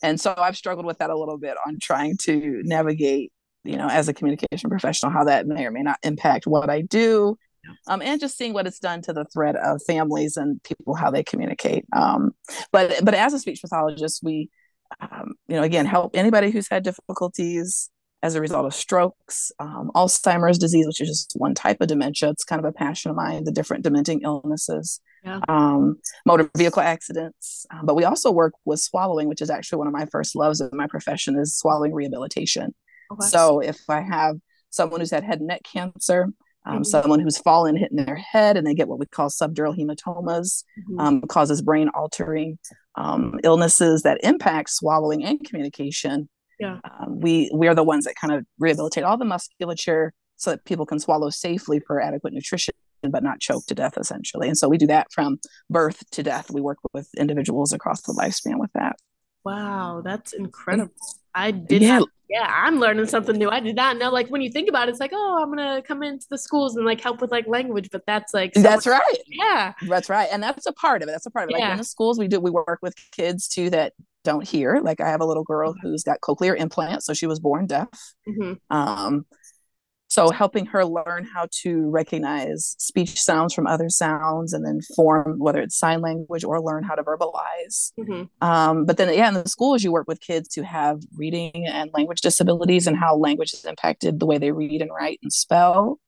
[0.05, 3.31] and so i've struggled with that a little bit on trying to navigate
[3.63, 6.81] you know as a communication professional how that may or may not impact what i
[6.81, 7.37] do
[7.87, 11.09] um, and just seeing what it's done to the thread of families and people how
[11.09, 12.31] they communicate um,
[12.71, 14.49] but but as a speech pathologist we
[15.01, 17.89] um, you know again help anybody who's had difficulties
[18.25, 22.31] as a result of strokes, um, Alzheimer's disease, which is just one type of dementia.
[22.31, 25.39] It's kind of a passion of mine, the different dementing illnesses, yeah.
[25.47, 27.65] um, motor vehicle accidents.
[27.71, 30.61] Um, but we also work with swallowing, which is actually one of my first loves
[30.61, 32.73] of my profession is swallowing rehabilitation.
[33.11, 33.27] Okay.
[33.27, 34.37] So if I have
[34.69, 36.29] someone who's had head and neck cancer,
[36.65, 36.83] um, mm-hmm.
[36.83, 40.99] someone who's fallen, hitting their head, and they get what we call subdural hematomas, mm-hmm.
[40.99, 42.57] um, causes brain altering
[42.95, 46.29] um, illnesses that impact swallowing and communication.
[46.59, 46.79] Yeah.
[46.83, 50.65] Um, we we are the ones that kind of rehabilitate all the musculature so that
[50.65, 52.73] people can swallow safely for adequate nutrition
[53.11, 54.47] but not choke to death essentially.
[54.47, 55.39] And so we do that from
[55.69, 56.51] birth to death.
[56.51, 58.97] We work with individuals across the lifespan with that.
[59.43, 60.93] Wow that's incredible.
[61.33, 61.99] I did yeah.
[61.99, 63.49] Not, yeah i'm learning something new.
[63.49, 65.81] I did not know like when you think about it it's like oh i'm gonna
[65.83, 68.85] come into the schools and like help with like language but that's like so that's
[68.85, 69.17] much, right.
[69.27, 69.73] Yeah.
[69.87, 70.27] That's right.
[70.31, 71.11] And that's a part of it.
[71.11, 71.59] That's a part of it.
[71.59, 71.65] Yeah.
[71.65, 74.79] like in the schools we do we work with kids too that don't hear.
[74.81, 75.87] Like i have a little girl mm-hmm.
[75.87, 77.89] who's got cochlear implants so she was born deaf.
[78.27, 78.53] Mm-hmm.
[78.75, 79.25] um
[80.15, 85.37] so helping her learn how to recognize speech sounds from other sounds and then form
[85.39, 88.23] whether it's sign language or learn how to verbalize mm-hmm.
[88.41, 91.91] um, but then yeah in the schools you work with kids who have reading and
[91.93, 95.99] language disabilities and how language has impacted the way they read and write and spell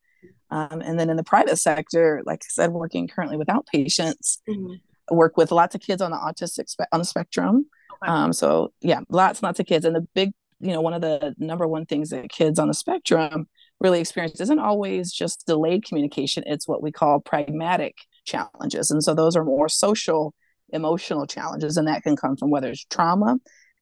[0.52, 5.16] um, and then in the private sector like i said working currently without patients, mm-hmm.
[5.16, 7.66] work with lots of kids on the autistic spe- on the spectrum
[8.02, 8.10] okay.
[8.10, 11.02] um, so yeah lots and lots of kids and the big you know one of
[11.02, 13.48] the number one things that kids on the spectrum
[13.80, 19.14] really experience isn't always just delayed communication it's what we call pragmatic challenges and so
[19.14, 20.34] those are more social
[20.70, 23.38] emotional challenges and that can come from whether it's trauma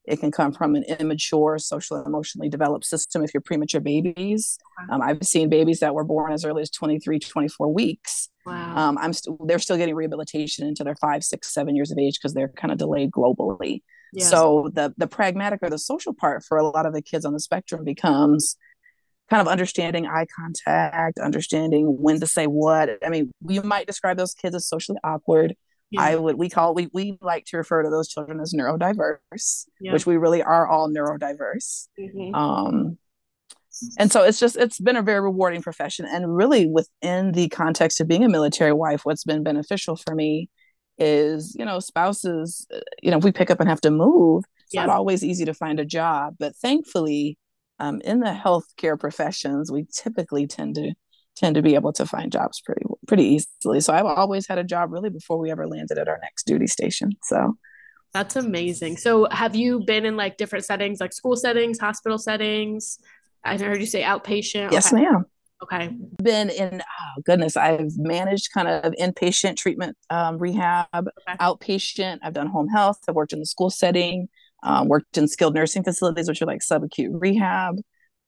[0.07, 4.57] it can come from an immature social emotionally developed system if you're premature babies
[4.91, 8.77] um, i've seen babies that were born as early as 23 24 weeks wow.
[8.77, 12.19] um, i'm st- they're still getting rehabilitation until they're five six seven years of age
[12.19, 13.81] because they're kind of delayed globally
[14.13, 14.29] yes.
[14.29, 17.33] so the the pragmatic or the social part for a lot of the kids on
[17.33, 18.57] the spectrum becomes
[19.29, 22.89] kind of understanding eye contact, understanding when to say what.
[23.03, 25.55] I mean, we might describe those kids as socially awkward.
[25.91, 26.01] Yeah.
[26.01, 29.93] I would we call we we like to refer to those children as neurodiverse, yeah.
[29.93, 31.87] which we really are all neurodiverse.
[31.99, 32.35] Mm-hmm.
[32.35, 32.97] Um
[33.99, 37.99] and so it's just it's been a very rewarding profession and really within the context
[37.99, 40.49] of being a military wife what's been beneficial for me
[40.97, 42.65] is you know spouses
[43.01, 44.85] you know if we pick up and have to move it's yeah.
[44.85, 47.37] not always easy to find a job but thankfully
[47.79, 50.93] um, in the healthcare professions, we typically tend to
[51.35, 53.81] tend to be able to find jobs pretty pretty easily.
[53.81, 56.67] So I've always had a job really before we ever landed at our next duty
[56.67, 57.11] station.
[57.23, 57.57] So
[58.13, 58.97] that's amazing.
[58.97, 62.99] So have you been in like different settings, like school settings, hospital settings?
[63.43, 64.71] I heard you say outpatient.
[64.71, 65.03] Yes, okay.
[65.03, 65.25] ma'am.
[65.63, 65.89] Okay.
[66.21, 71.37] Been in, oh goodness, I've managed kind of inpatient treatment um, rehab, okay.
[71.39, 72.19] outpatient.
[72.23, 72.99] I've done home health.
[73.07, 74.29] I've worked in the school setting
[74.65, 77.75] um, worked in skilled nursing facilities, which are like subacute rehab.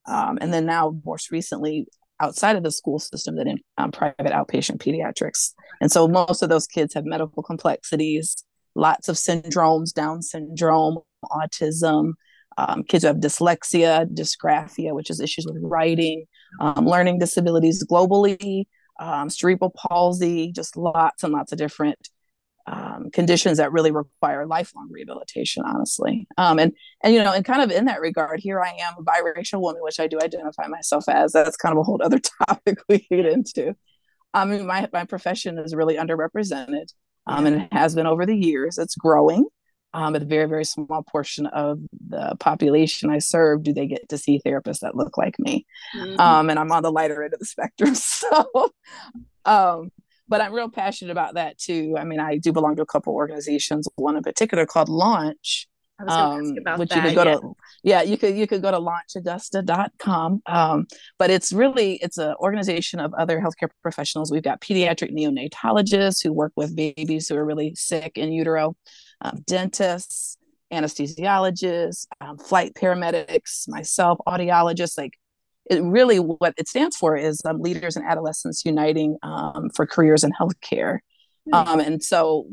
[0.07, 1.87] Um, and then now, most recently,
[2.21, 5.51] outside of the school system, that in um, private outpatient pediatrics.
[5.81, 8.35] And so most of those kids have medical complexities,
[8.75, 12.13] lots of syndromes, Down syndrome, autism,
[12.57, 16.25] um, kids who have dyslexia, dysgraphia, which is issues with writing,
[16.61, 18.65] um, learning disabilities globally,
[18.99, 22.09] um, cerebral palsy, just lots and lots of different
[22.67, 26.27] um, conditions that really require lifelong rehabilitation honestly.
[26.37, 29.03] Um, and and you know and kind of in that regard here i am a
[29.03, 31.31] biracial woman which i do identify myself as.
[31.31, 33.75] That's kind of a whole other topic we get into.
[34.33, 36.93] I mean my, my profession is really underrepresented
[37.25, 38.77] um, and it has been over the years.
[38.77, 39.47] It's growing
[39.93, 44.17] um, a very very small portion of the population i serve do they get to
[44.17, 45.65] see therapists that look like me?
[45.95, 46.19] Mm-hmm.
[46.19, 48.71] um, and i'm on the lighter end of the spectrum so
[49.45, 49.91] um,
[50.27, 51.95] but I'm real passionate about that too.
[51.97, 55.67] I mean, I do belong to a couple organizations, one in particular called Launch.
[56.07, 57.35] Um, which that, you could go yeah.
[57.37, 60.85] to yeah you could you could go to launchaugusta.com um,
[61.17, 66.31] but it's really it's an organization of other healthcare professionals we've got pediatric neonatologists who
[66.31, 68.75] work with babies who are really sick in utero
[69.21, 70.37] um, dentists
[70.71, 75.13] anesthesiologists um, flight paramedics myself audiologists like
[75.69, 80.23] it really what it stands for is um, leaders and adolescents uniting um, for careers
[80.23, 80.99] in healthcare.
[81.51, 81.53] Mm-hmm.
[81.53, 82.47] Um, and so,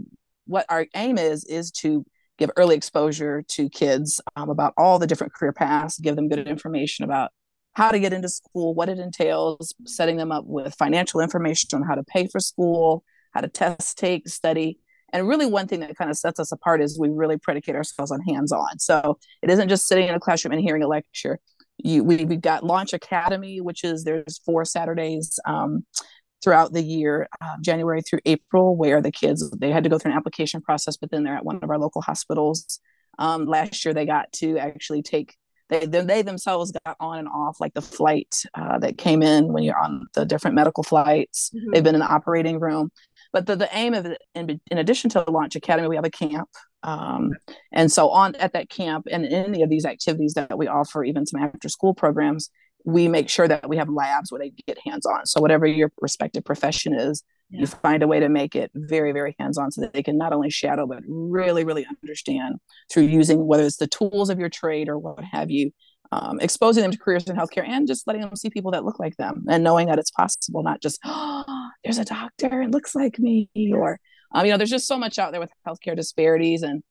[0.47, 2.05] what our aim is is to
[2.39, 6.47] give early exposure to kids um, about all the different career paths, give them good
[6.47, 7.31] information about
[7.75, 11.83] how to get into school, what it entails, setting them up with financial information on
[11.83, 14.79] how to pay for school, how to test, take, study.
[15.13, 18.11] And really, one thing that kind of sets us apart is we really predicate ourselves
[18.11, 18.81] on hands on.
[18.81, 21.39] So it isn't just sitting in a classroom and hearing a lecture
[21.79, 25.85] you we, we've got launch academy which is there's four saturdays um,
[26.43, 30.13] throughout the year uh, january through april where the kids they had to go through
[30.13, 32.81] an application process but then they're at one of our local hospitals.
[33.19, 35.37] Um, last year they got to actually take
[35.71, 39.63] they, they themselves got on and off like the flight uh, that came in when
[39.63, 41.51] you're on the different medical flights.
[41.55, 41.71] Mm-hmm.
[41.73, 42.91] they've been in the operating room.
[43.33, 46.11] But the, the aim of it in, in addition to launch academy we have a
[46.11, 46.49] camp
[46.85, 47.33] um,
[47.73, 51.27] and so on at that camp and any of these activities that we offer, even
[51.27, 52.51] some after school programs,
[52.85, 55.25] we make sure that we have labs where they get hands on.
[55.25, 57.61] So whatever your respective profession is, yeah.
[57.61, 60.19] you find a way to make it very, very hands on so that they can
[60.19, 62.57] not only shadow, but really, really understand
[62.93, 65.71] through using whether it's the tools of your trade or what have you,
[66.13, 69.01] um, exposing them to careers in healthcare and just letting them see people that look
[69.01, 72.95] like them and knowing that it's possible, not just, oh, there's a doctor, it looks
[72.95, 73.99] like me, or,
[74.35, 76.63] um, you know, there's just so much out there with healthcare disparities.
[76.63, 76.83] And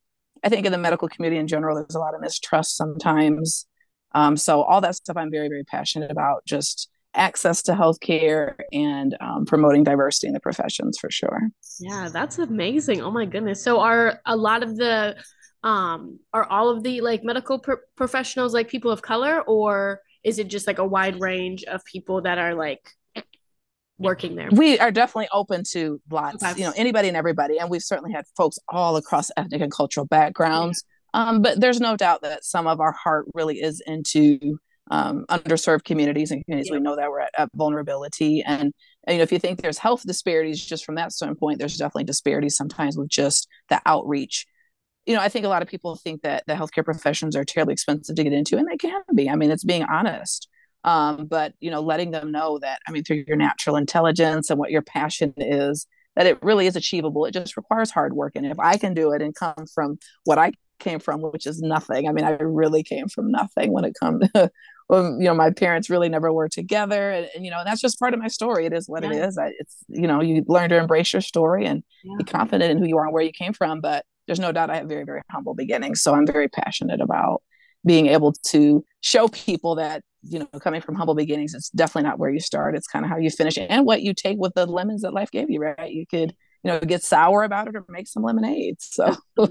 [0.43, 3.67] I think in the medical community in general, there's a lot of mistrust sometimes.
[4.15, 9.15] Um, so all that stuff I'm very, very passionate about, just access to healthcare and
[9.19, 11.49] um, promoting diversity in the professions for sure.
[11.79, 13.01] Yeah, that's amazing.
[13.01, 13.61] Oh my goodness.
[13.63, 15.15] So are a lot of the
[15.63, 20.37] um are all of the like medical pro- professionals like people of color or is
[20.37, 22.81] it just like a wide range of people that are like
[24.03, 26.59] working there we are definitely open to lots okay.
[26.59, 30.05] you know anybody and everybody and we've certainly had folks all across ethnic and cultural
[30.05, 31.29] backgrounds yeah.
[31.29, 34.59] um, but there's no doubt that some of our heart really is into
[34.91, 36.77] um, underserved communities and communities yeah.
[36.77, 38.73] we know that we're at, at vulnerability and,
[39.05, 42.03] and, you know if you think there's health disparities just from that standpoint there's definitely
[42.03, 44.45] disparities sometimes with just the outreach
[45.05, 47.73] you know, I think a lot of people think that the healthcare professions are terribly
[47.73, 49.29] expensive to get into, and they can be.
[49.29, 50.47] I mean, it's being honest.
[50.83, 54.59] Um, but you know, letting them know that I mean, through your natural intelligence and
[54.59, 57.25] what your passion is, that it really is achievable.
[57.25, 60.37] It just requires hard work, and if I can do it and come from what
[60.37, 62.07] I came from, which is nothing.
[62.07, 64.27] I mean, I really came from nothing when it comes.
[64.89, 67.99] well, you know, my parents really never were together, and, and, you know, that's just
[67.99, 68.65] part of my story.
[68.65, 69.11] It is what yeah.
[69.11, 69.37] it is.
[69.37, 72.15] I, it's you know, you learn to embrace your story and yeah.
[72.17, 74.69] be confident in who you are and where you came from, but there's no doubt
[74.69, 76.01] I have very, very humble beginnings.
[76.01, 77.41] So I'm very passionate about
[77.85, 82.19] being able to show people that, you know, coming from humble beginnings, it's definitely not
[82.19, 82.75] where you start.
[82.75, 85.13] It's kind of how you finish it and what you take with the lemons that
[85.13, 85.91] life gave you, right?
[85.91, 89.15] You could you know get sour about it or make some lemonade so.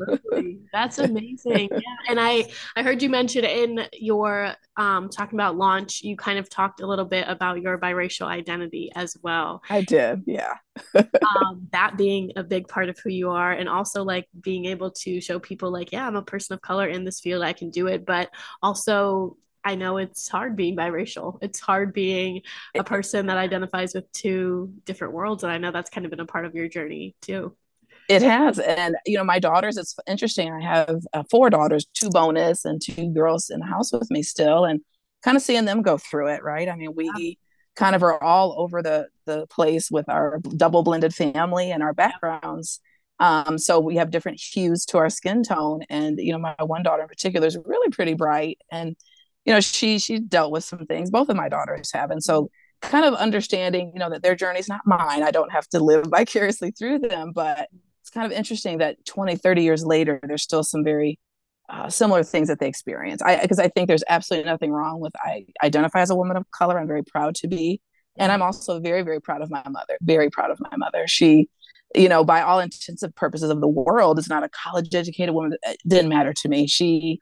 [0.72, 1.68] That's amazing.
[1.70, 6.38] Yeah and i i heard you mention in your um talking about launch you kind
[6.38, 9.62] of talked a little bit about your biracial identity as well.
[9.68, 10.54] I did yeah.
[10.96, 14.90] Um that being a big part of who you are and also like being able
[14.90, 17.70] to show people like yeah i'm a person of color in this field i can
[17.70, 18.30] do it but
[18.62, 21.38] also I know it's hard being biracial.
[21.40, 22.42] It's hard being
[22.77, 25.44] a person that identifies with two different worlds.
[25.44, 27.57] And I know that's kind of been a part of your journey too.
[28.09, 28.59] It has.
[28.59, 30.53] And, you know, my daughters, it's interesting.
[30.53, 34.22] I have uh, four daughters, two bonus and two girls in the house with me
[34.22, 34.81] still, and
[35.22, 36.68] kind of seeing them go through it, right?
[36.68, 37.11] I mean, we.
[37.16, 37.35] Yeah.
[37.75, 41.94] kind of are all over the the place with our double blended family and our
[41.94, 42.81] backgrounds
[43.18, 46.83] um, so we have different hues to our skin tone and you know my one
[46.83, 48.94] daughter in particular is really pretty bright and
[49.44, 52.50] you know she she dealt with some things both of my daughters have and so
[52.81, 55.78] kind of understanding you know that their journey is not mine i don't have to
[55.78, 57.68] live vicariously through them but
[58.00, 61.18] it's kind of interesting that 20 30 years later there's still some very
[61.68, 63.22] uh, similar things that they experience.
[63.22, 66.50] I because i think there's absolutely nothing wrong with i identify as a woman of
[66.50, 67.81] color i'm very proud to be
[68.18, 71.07] and i'm also very very proud of my mother very proud of my mother.
[71.07, 71.48] She
[71.94, 75.35] you know by all intents and purposes of the world is not a college educated
[75.35, 76.66] woman it didn't matter to me.
[76.66, 77.20] She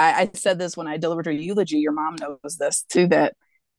[0.00, 1.78] I, I said this when I delivered her eulogy.
[1.78, 3.06] Your mom knows this too.
[3.08, 3.34] That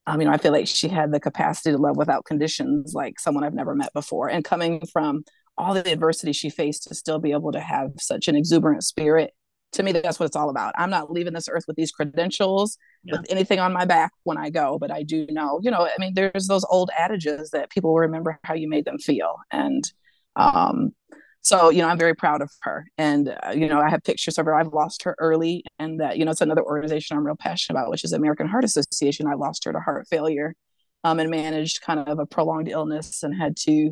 [0.08, 3.20] um, you know, I feel like she had the capacity to love without conditions, like
[3.20, 4.30] someone I've never met before.
[4.30, 5.24] And coming from
[5.58, 9.32] all the adversity she faced to still be able to have such an exuberant spirit,
[9.74, 10.74] to me, that's what it's all about.
[10.78, 13.18] I'm not leaving this earth with these credentials, yeah.
[13.18, 15.96] with anything on my back when I go, but I do know, you know, I
[16.00, 19.38] mean, there's those old adages that people remember how you made them feel.
[19.52, 19.84] And
[20.36, 20.92] um,
[21.42, 22.86] so you know i'm very proud of her.
[22.98, 24.56] And uh, you know i have pictures of her.
[24.56, 27.90] I've lost her early and that you know it's another organization i'm real passionate about
[27.92, 29.28] which is american heart association.
[29.28, 30.56] I lost her to heart failure
[31.04, 33.92] um, and managed kind of a prolonged illness and had to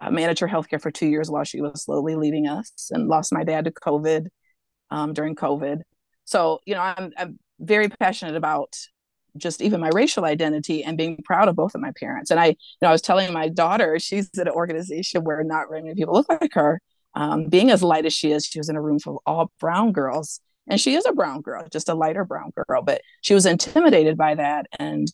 [0.00, 3.32] uh, manage her healthcare for two years while she was slowly leaving us and lost
[3.32, 4.28] my dad to covid
[4.90, 5.80] um, during covid.
[6.24, 8.76] So you know I'm, I'm very passionate about
[9.36, 12.30] just even my racial identity and being proud of both of my parents.
[12.30, 15.68] And I, you know, I was telling my daughter, she's at an organization where not
[15.68, 16.80] very many people look like her.
[17.14, 19.52] Um, being as light as she is, she was in a room full of all
[19.60, 20.40] brown girls.
[20.70, 24.18] And she is a brown girl, just a lighter brown girl, but she was intimidated
[24.18, 24.66] by that.
[24.78, 25.10] And,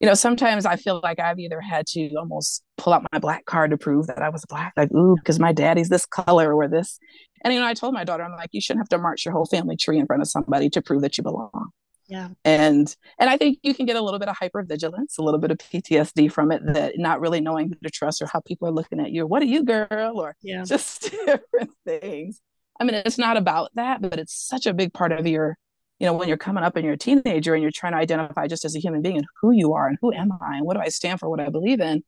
[0.00, 3.44] you know, sometimes I feel like I've either had to almost pull out my black
[3.44, 6.66] card to prove that I was black, like, ooh, because my daddy's this color or
[6.66, 6.98] this.
[7.44, 9.32] And, you know, I told my daughter, I'm like, you shouldn't have to march your
[9.32, 11.70] whole family tree in front of somebody to prove that you belong
[12.12, 12.28] yeah.
[12.44, 15.40] And and i think you can get a little bit of hyper vigilance a little
[15.40, 18.68] bit of ptsd from it that not really knowing who to trust or how people
[18.68, 19.22] are looking at you.
[19.22, 20.20] Or what are you girl?
[20.20, 20.62] Or yeah.
[20.62, 22.42] just different things.
[22.78, 25.56] I mean it's not about that but it's such a big part of your
[26.00, 28.46] you know when you're coming up and you're a teenager and you're trying to identify
[28.46, 30.74] just as a human being and who you are and who am i and what
[30.74, 32.02] do i stand for what i believe in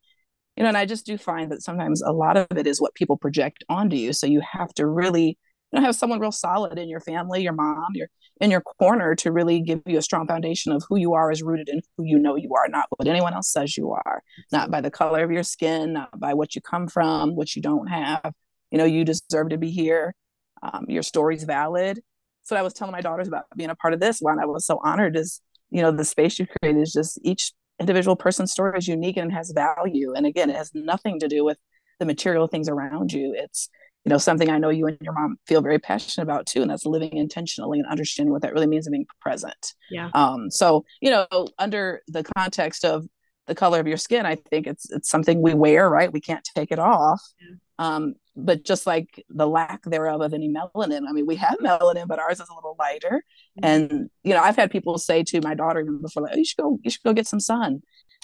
[0.57, 2.95] you know and i just do find that sometimes a lot of it is what
[2.95, 4.13] people project onto you.
[4.13, 5.39] So you have to really
[5.75, 8.09] know have someone real solid in your family your mom your
[8.41, 11.43] in your corner to really give you a strong foundation of who you are is
[11.43, 14.23] rooted in who you know you are not what anyone else says you are.
[14.51, 17.63] Not by the color of your skin not by what you come from what you
[17.63, 18.33] don't have.
[18.71, 20.15] You know you deserve to be here.
[20.63, 22.01] Um, your story's valid.
[22.43, 24.19] So i was telling my daughters about being a part of this.
[24.21, 27.53] One i was so honored is you know the space you created is just each
[27.81, 30.13] individual person's story is unique and has value.
[30.15, 31.59] And again it has nothing to do with
[32.01, 33.33] the material things around you.
[33.37, 33.69] It's
[34.05, 36.71] you know something i know you and your mom feel very passionate about too and
[36.71, 39.75] that's living intentionally and understanding what that really means and being present.
[39.91, 40.11] Yeah.
[40.15, 41.27] Um so you know
[41.59, 43.07] under the context of
[43.47, 46.13] the color of your skin i think it's it's something we wear right?
[46.13, 47.23] We can't take it off.
[47.41, 47.57] Yeah.
[47.79, 52.07] um but just like the lack thereof of any melanin i mean we have melanin
[52.07, 53.23] but ours is a little lighter.
[53.59, 53.65] Mm-hmm.
[53.65, 56.45] and you know i've had people say to my daughter even before like oh, you
[56.45, 57.83] should go you should go get some sun.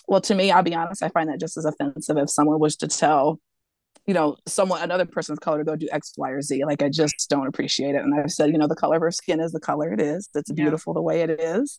[0.09, 2.77] Well to me i'll be honest i find that just as offensive if someone was
[2.77, 3.41] to tell
[4.11, 6.65] you know, someone another person's color to go do X, Y, or Z.
[6.65, 8.03] Like I just don't appreciate it.
[8.03, 10.29] And I've said, you know, the color of her skin is the color it is.
[10.35, 10.99] That's beautiful yeah.
[10.99, 11.79] the way it is.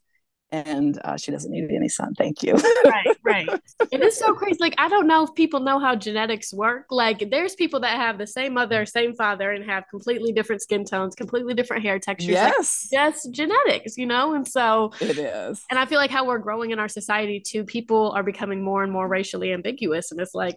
[0.49, 2.13] And uh, she doesn't need any sun.
[2.17, 2.53] Thank you.
[2.85, 3.49] right, right.
[3.91, 4.59] It is so crazy.
[4.61, 6.85] Like I don't know if people know how genetics work.
[6.89, 10.85] Like there's people that have the same mother, same father, and have completely different skin
[10.85, 12.31] tones, completely different hair textures.
[12.31, 14.35] Yes, like, just genetics, you know.
[14.35, 15.65] And so it is.
[15.69, 17.65] And I feel like how we're growing in our society too.
[17.65, 20.55] People are becoming more and more racially ambiguous, and it's like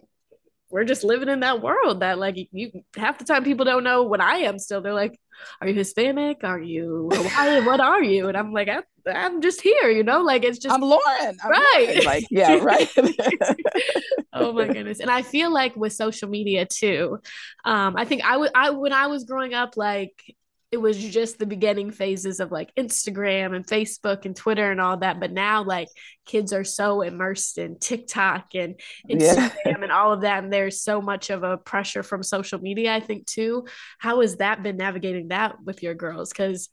[0.69, 4.03] we're just living in that world that like you half the time people don't know
[4.03, 4.81] what I am still.
[4.81, 5.19] They're like,
[5.61, 6.43] Are you Hispanic?
[6.43, 7.65] Are you Hawaiian?
[7.65, 8.27] what are you?
[8.27, 11.37] And I'm like, I, am just here, you know, like it's just I'm Lauren.
[11.43, 11.85] I'm right.
[11.87, 12.01] Lauren.
[12.05, 12.89] Like, yeah, right.
[14.33, 14.99] oh my goodness.
[14.99, 17.19] And I feel like with social media too,
[17.63, 20.35] um, I think I would I when I was growing up, like
[20.71, 24.97] it was just the beginning phases of like Instagram and Facebook and Twitter and all
[24.97, 25.19] that.
[25.19, 25.87] But now, like,
[26.25, 28.75] kids are so immersed in TikTok and
[29.09, 29.75] Instagram yeah.
[29.81, 30.43] and all of that.
[30.43, 33.65] And there's so much of a pressure from social media, I think, too.
[33.99, 36.29] How has that been navigating that with your girls?
[36.29, 36.69] Because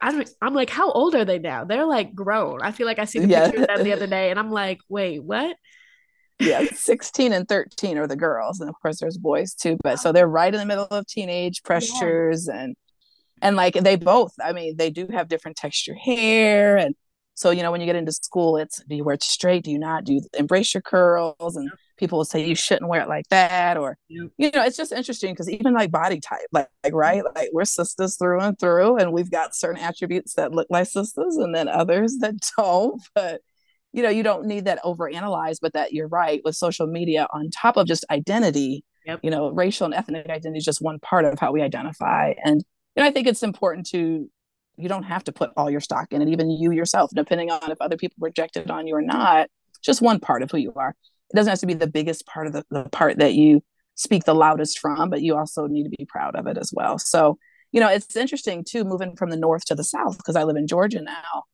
[0.00, 1.64] I'm, I'm like, how old are they now?
[1.64, 2.60] They're like grown.
[2.62, 3.46] I feel like I see the yeah.
[3.46, 5.56] picture of them the other day and I'm like, wait, what?
[6.40, 10.10] yeah 16 and 13 are the girls and of course there's boys too but so
[10.10, 12.62] they're right in the middle of teenage pressures yeah.
[12.62, 12.76] and
[13.42, 16.94] and like they both i mean they do have different texture hair and
[17.34, 19.64] so you know when you get into school it's do you wear it straight?
[19.64, 20.04] Do you not?
[20.04, 21.56] Do you embrace your curls?
[21.56, 24.92] And people will say you shouldn't wear it like that or you know it's just
[24.92, 27.22] interesting because even like body type like, like right?
[27.34, 31.36] Like we're sisters through and through and we've got certain attributes that look like sisters
[31.36, 33.02] and then others that don't.
[33.14, 33.40] But
[33.92, 37.50] you know you don't need that overanalyze but that you're right with social media on
[37.50, 39.20] top of just identity yep.
[39.22, 42.64] you know racial and ethnic identity is just one part of how we identify and
[42.96, 44.28] know, I think it's important to
[44.76, 47.70] you don't have to put all your stock in it, even you yourself, depending on
[47.70, 49.48] if other people rejected on you or not.
[49.82, 50.94] Just one part of who you are.
[51.30, 53.62] It doesn't have to be the biggest part of the, the part that you
[53.94, 56.98] speak the loudest from, but you also need to be proud of it as well.
[56.98, 57.38] So,
[57.72, 60.56] you know, it's interesting too, moving from the north to the south, because I live
[60.56, 61.44] in Georgia now.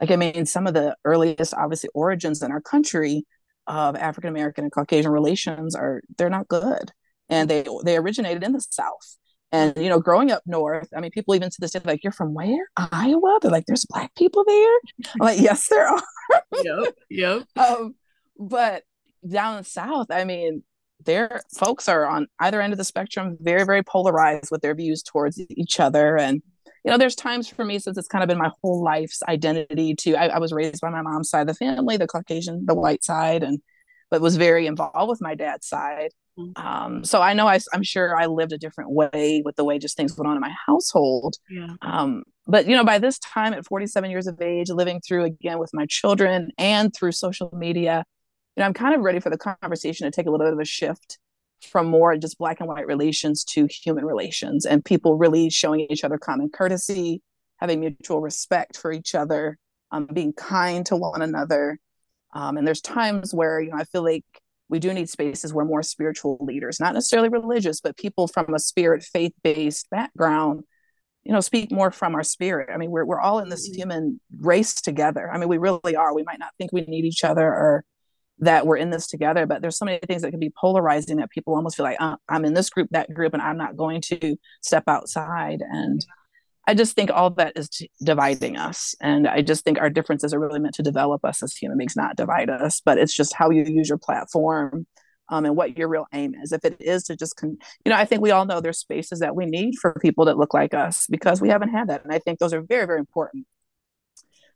[0.00, 3.24] Like, I mean, some of the earliest, obviously, origins in our country
[3.66, 6.92] of African American and Caucasian relations are they're not good,
[7.28, 9.16] and they they originated in the South.
[9.52, 12.12] And you know, growing up north, I mean, people even to this day like, "You're
[12.12, 12.68] from where?
[12.76, 14.78] Iowa?" They're like, "There's black people there."
[15.14, 16.02] I'm like, "Yes, there are."
[16.62, 17.42] yep, yep.
[17.56, 17.94] Um,
[18.38, 18.82] but
[19.28, 20.62] down south, I mean,
[21.04, 25.02] their folks are on either end of the spectrum, very, very polarized with their views
[25.02, 26.18] towards each other.
[26.18, 26.42] And
[26.84, 29.94] you know, there's times for me since it's kind of been my whole life's identity
[29.96, 30.14] to.
[30.14, 33.02] I, I was raised by my mom's side of the family, the Caucasian, the white
[33.04, 33.60] side, and
[34.10, 36.10] but was very involved with my dad's side.
[36.56, 39.78] Um, so I know I, am sure I lived a different way with the way
[39.78, 41.36] just things went on in my household.
[41.48, 41.74] Yeah.
[41.82, 45.58] Um, but you know, by this time at 47 years of age, living through again
[45.58, 48.04] with my children and through social media,
[48.56, 50.60] you know, I'm kind of ready for the conversation to take a little bit of
[50.60, 51.18] a shift
[51.62, 56.04] from more just black and white relations to human relations and people really showing each
[56.04, 57.22] other common courtesy,
[57.56, 59.58] having mutual respect for each other,
[59.90, 61.78] um, being kind to one another.
[62.34, 64.24] Um, and there's times where, you know, I feel like
[64.68, 68.58] we do need spaces where more spiritual leaders, not necessarily religious, but people from a
[68.58, 70.64] spirit faith based background,
[71.24, 72.68] you know, speak more from our spirit.
[72.72, 73.80] I mean, we're, we're all in this mm-hmm.
[73.80, 75.30] human race together.
[75.30, 76.14] I mean, we really are.
[76.14, 77.84] We might not think we need each other or
[78.40, 81.30] that we're in this together, but there's so many things that can be polarizing that
[81.30, 84.02] people almost feel like, uh, I'm in this group, that group, and I'm not going
[84.02, 85.62] to step outside.
[85.62, 86.04] And
[86.66, 87.70] I just think all that is
[88.02, 88.94] dividing us.
[89.00, 91.94] And I just think our differences are really meant to develop us as human beings,
[91.96, 92.80] not divide us.
[92.84, 94.86] But it's just how you use your platform
[95.28, 96.52] um, and what your real aim is.
[96.52, 99.20] If it is to just, con- you know, I think we all know there's spaces
[99.20, 102.04] that we need for people that look like us because we haven't had that.
[102.04, 103.46] And I think those are very, very important.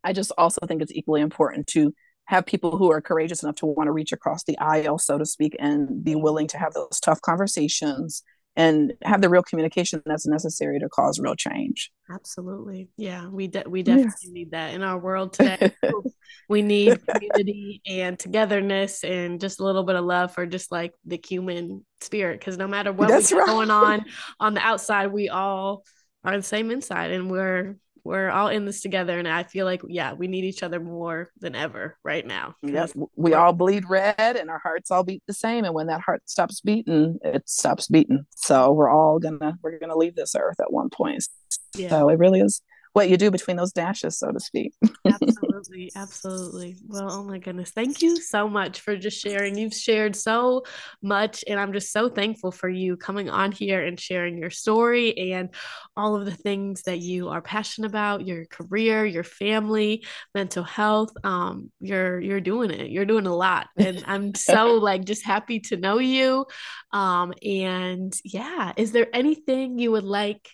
[0.02, 1.94] I just also think it's equally important to
[2.24, 5.26] have people who are courageous enough to want to reach across the aisle, so to
[5.26, 8.22] speak, and be willing to have those tough conversations
[8.60, 11.90] and have the real communication that's necessary to cause real change.
[12.12, 12.90] Absolutely.
[12.98, 14.32] Yeah, we de- we definitely yeah.
[14.32, 15.72] need that in our world today.
[16.48, 20.92] we need community and togetherness and just a little bit of love for just like
[21.06, 23.46] the human spirit cuz no matter what that's right.
[23.46, 24.04] going on
[24.38, 25.82] on the outside, we all
[26.22, 29.82] are the same inside and we're we're all in this together and i feel like
[29.88, 32.54] yeah we need each other more than ever right now.
[32.62, 36.00] Yes we all bleed red and our hearts all beat the same and when that
[36.00, 38.24] heart stops beating it stops beating.
[38.30, 41.26] So we're all gonna we're gonna leave this earth at one point.
[41.74, 41.88] Yeah.
[41.90, 42.62] so it really is
[42.92, 44.72] what you do between those dashes, so to speak.
[45.06, 46.76] absolutely, absolutely.
[46.88, 49.56] Well, oh my goodness, thank you so much for just sharing.
[49.56, 50.64] You've shared so
[51.02, 55.32] much, and I'm just so thankful for you coming on here and sharing your story
[55.32, 55.50] and
[55.96, 61.12] all of the things that you are passionate about, your career, your family, mental health.
[61.22, 62.90] Um, you're you're doing it.
[62.90, 66.46] You're doing a lot, and I'm so like just happy to know you.
[66.92, 70.50] Um, and yeah, is there anything you would like?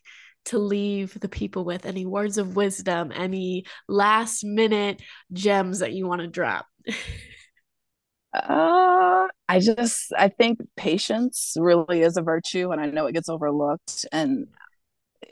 [0.47, 1.86] To leave the people with?
[1.86, 6.66] Any words of wisdom, any last minute gems that you want to drop?
[8.34, 13.28] uh, I just I think patience really is a virtue, and I know it gets
[13.28, 14.07] overlooked.
[14.12, 14.47] And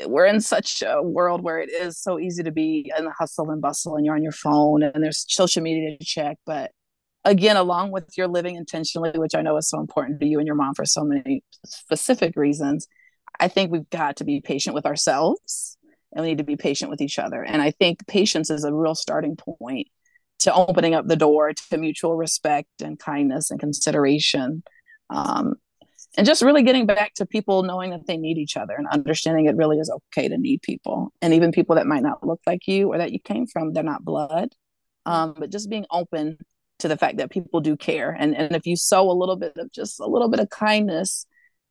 [0.06, 3.50] we're in such a world where it is so easy to be in the hustle
[3.50, 6.38] and bustle, and you're on your phone, and there's social media to check.
[6.46, 6.70] But
[7.24, 10.46] again, along with your living intentionally, which I know is so important to you and
[10.46, 12.86] your mom for so many specific reasons,
[13.39, 15.76] I think we've got to be patient with ourselves
[16.12, 17.43] and we need to be patient with each other.
[17.43, 19.89] And I think patience is a real starting point
[20.41, 24.62] to opening up the door to mutual respect and kindness and consideration.
[25.11, 25.55] Um,
[26.16, 29.47] and just really getting back to people knowing that they need each other and understanding
[29.47, 31.12] it really is okay to need people.
[31.20, 33.82] And even people that might not look like you or that you came from, they're
[33.82, 34.51] not blood.
[35.07, 36.39] Um, but just being open
[36.78, 38.16] to the fact that people do care.
[38.16, 41.26] And, and if you sow a little bit of just a little bit of kindness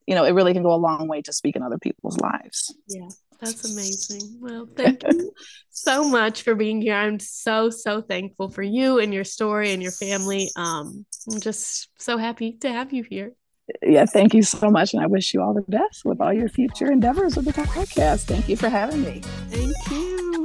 [0.06, 2.74] you know, it really can go a long way to speak in other people's lives.
[2.88, 3.08] Yeah,
[3.40, 4.38] that's amazing.
[4.40, 5.32] Well, thank you
[5.70, 6.94] so much for being here.
[6.94, 10.50] I'm so, so thankful for you and your story and your family.
[10.56, 13.32] Um, I'm just so happy to have you here.
[13.82, 14.92] Yeah, thank you so much.
[14.92, 18.24] And I wish you all the best with all your future endeavors with the podcast.
[18.24, 19.22] Thank you for having me.
[19.48, 20.43] Thank you.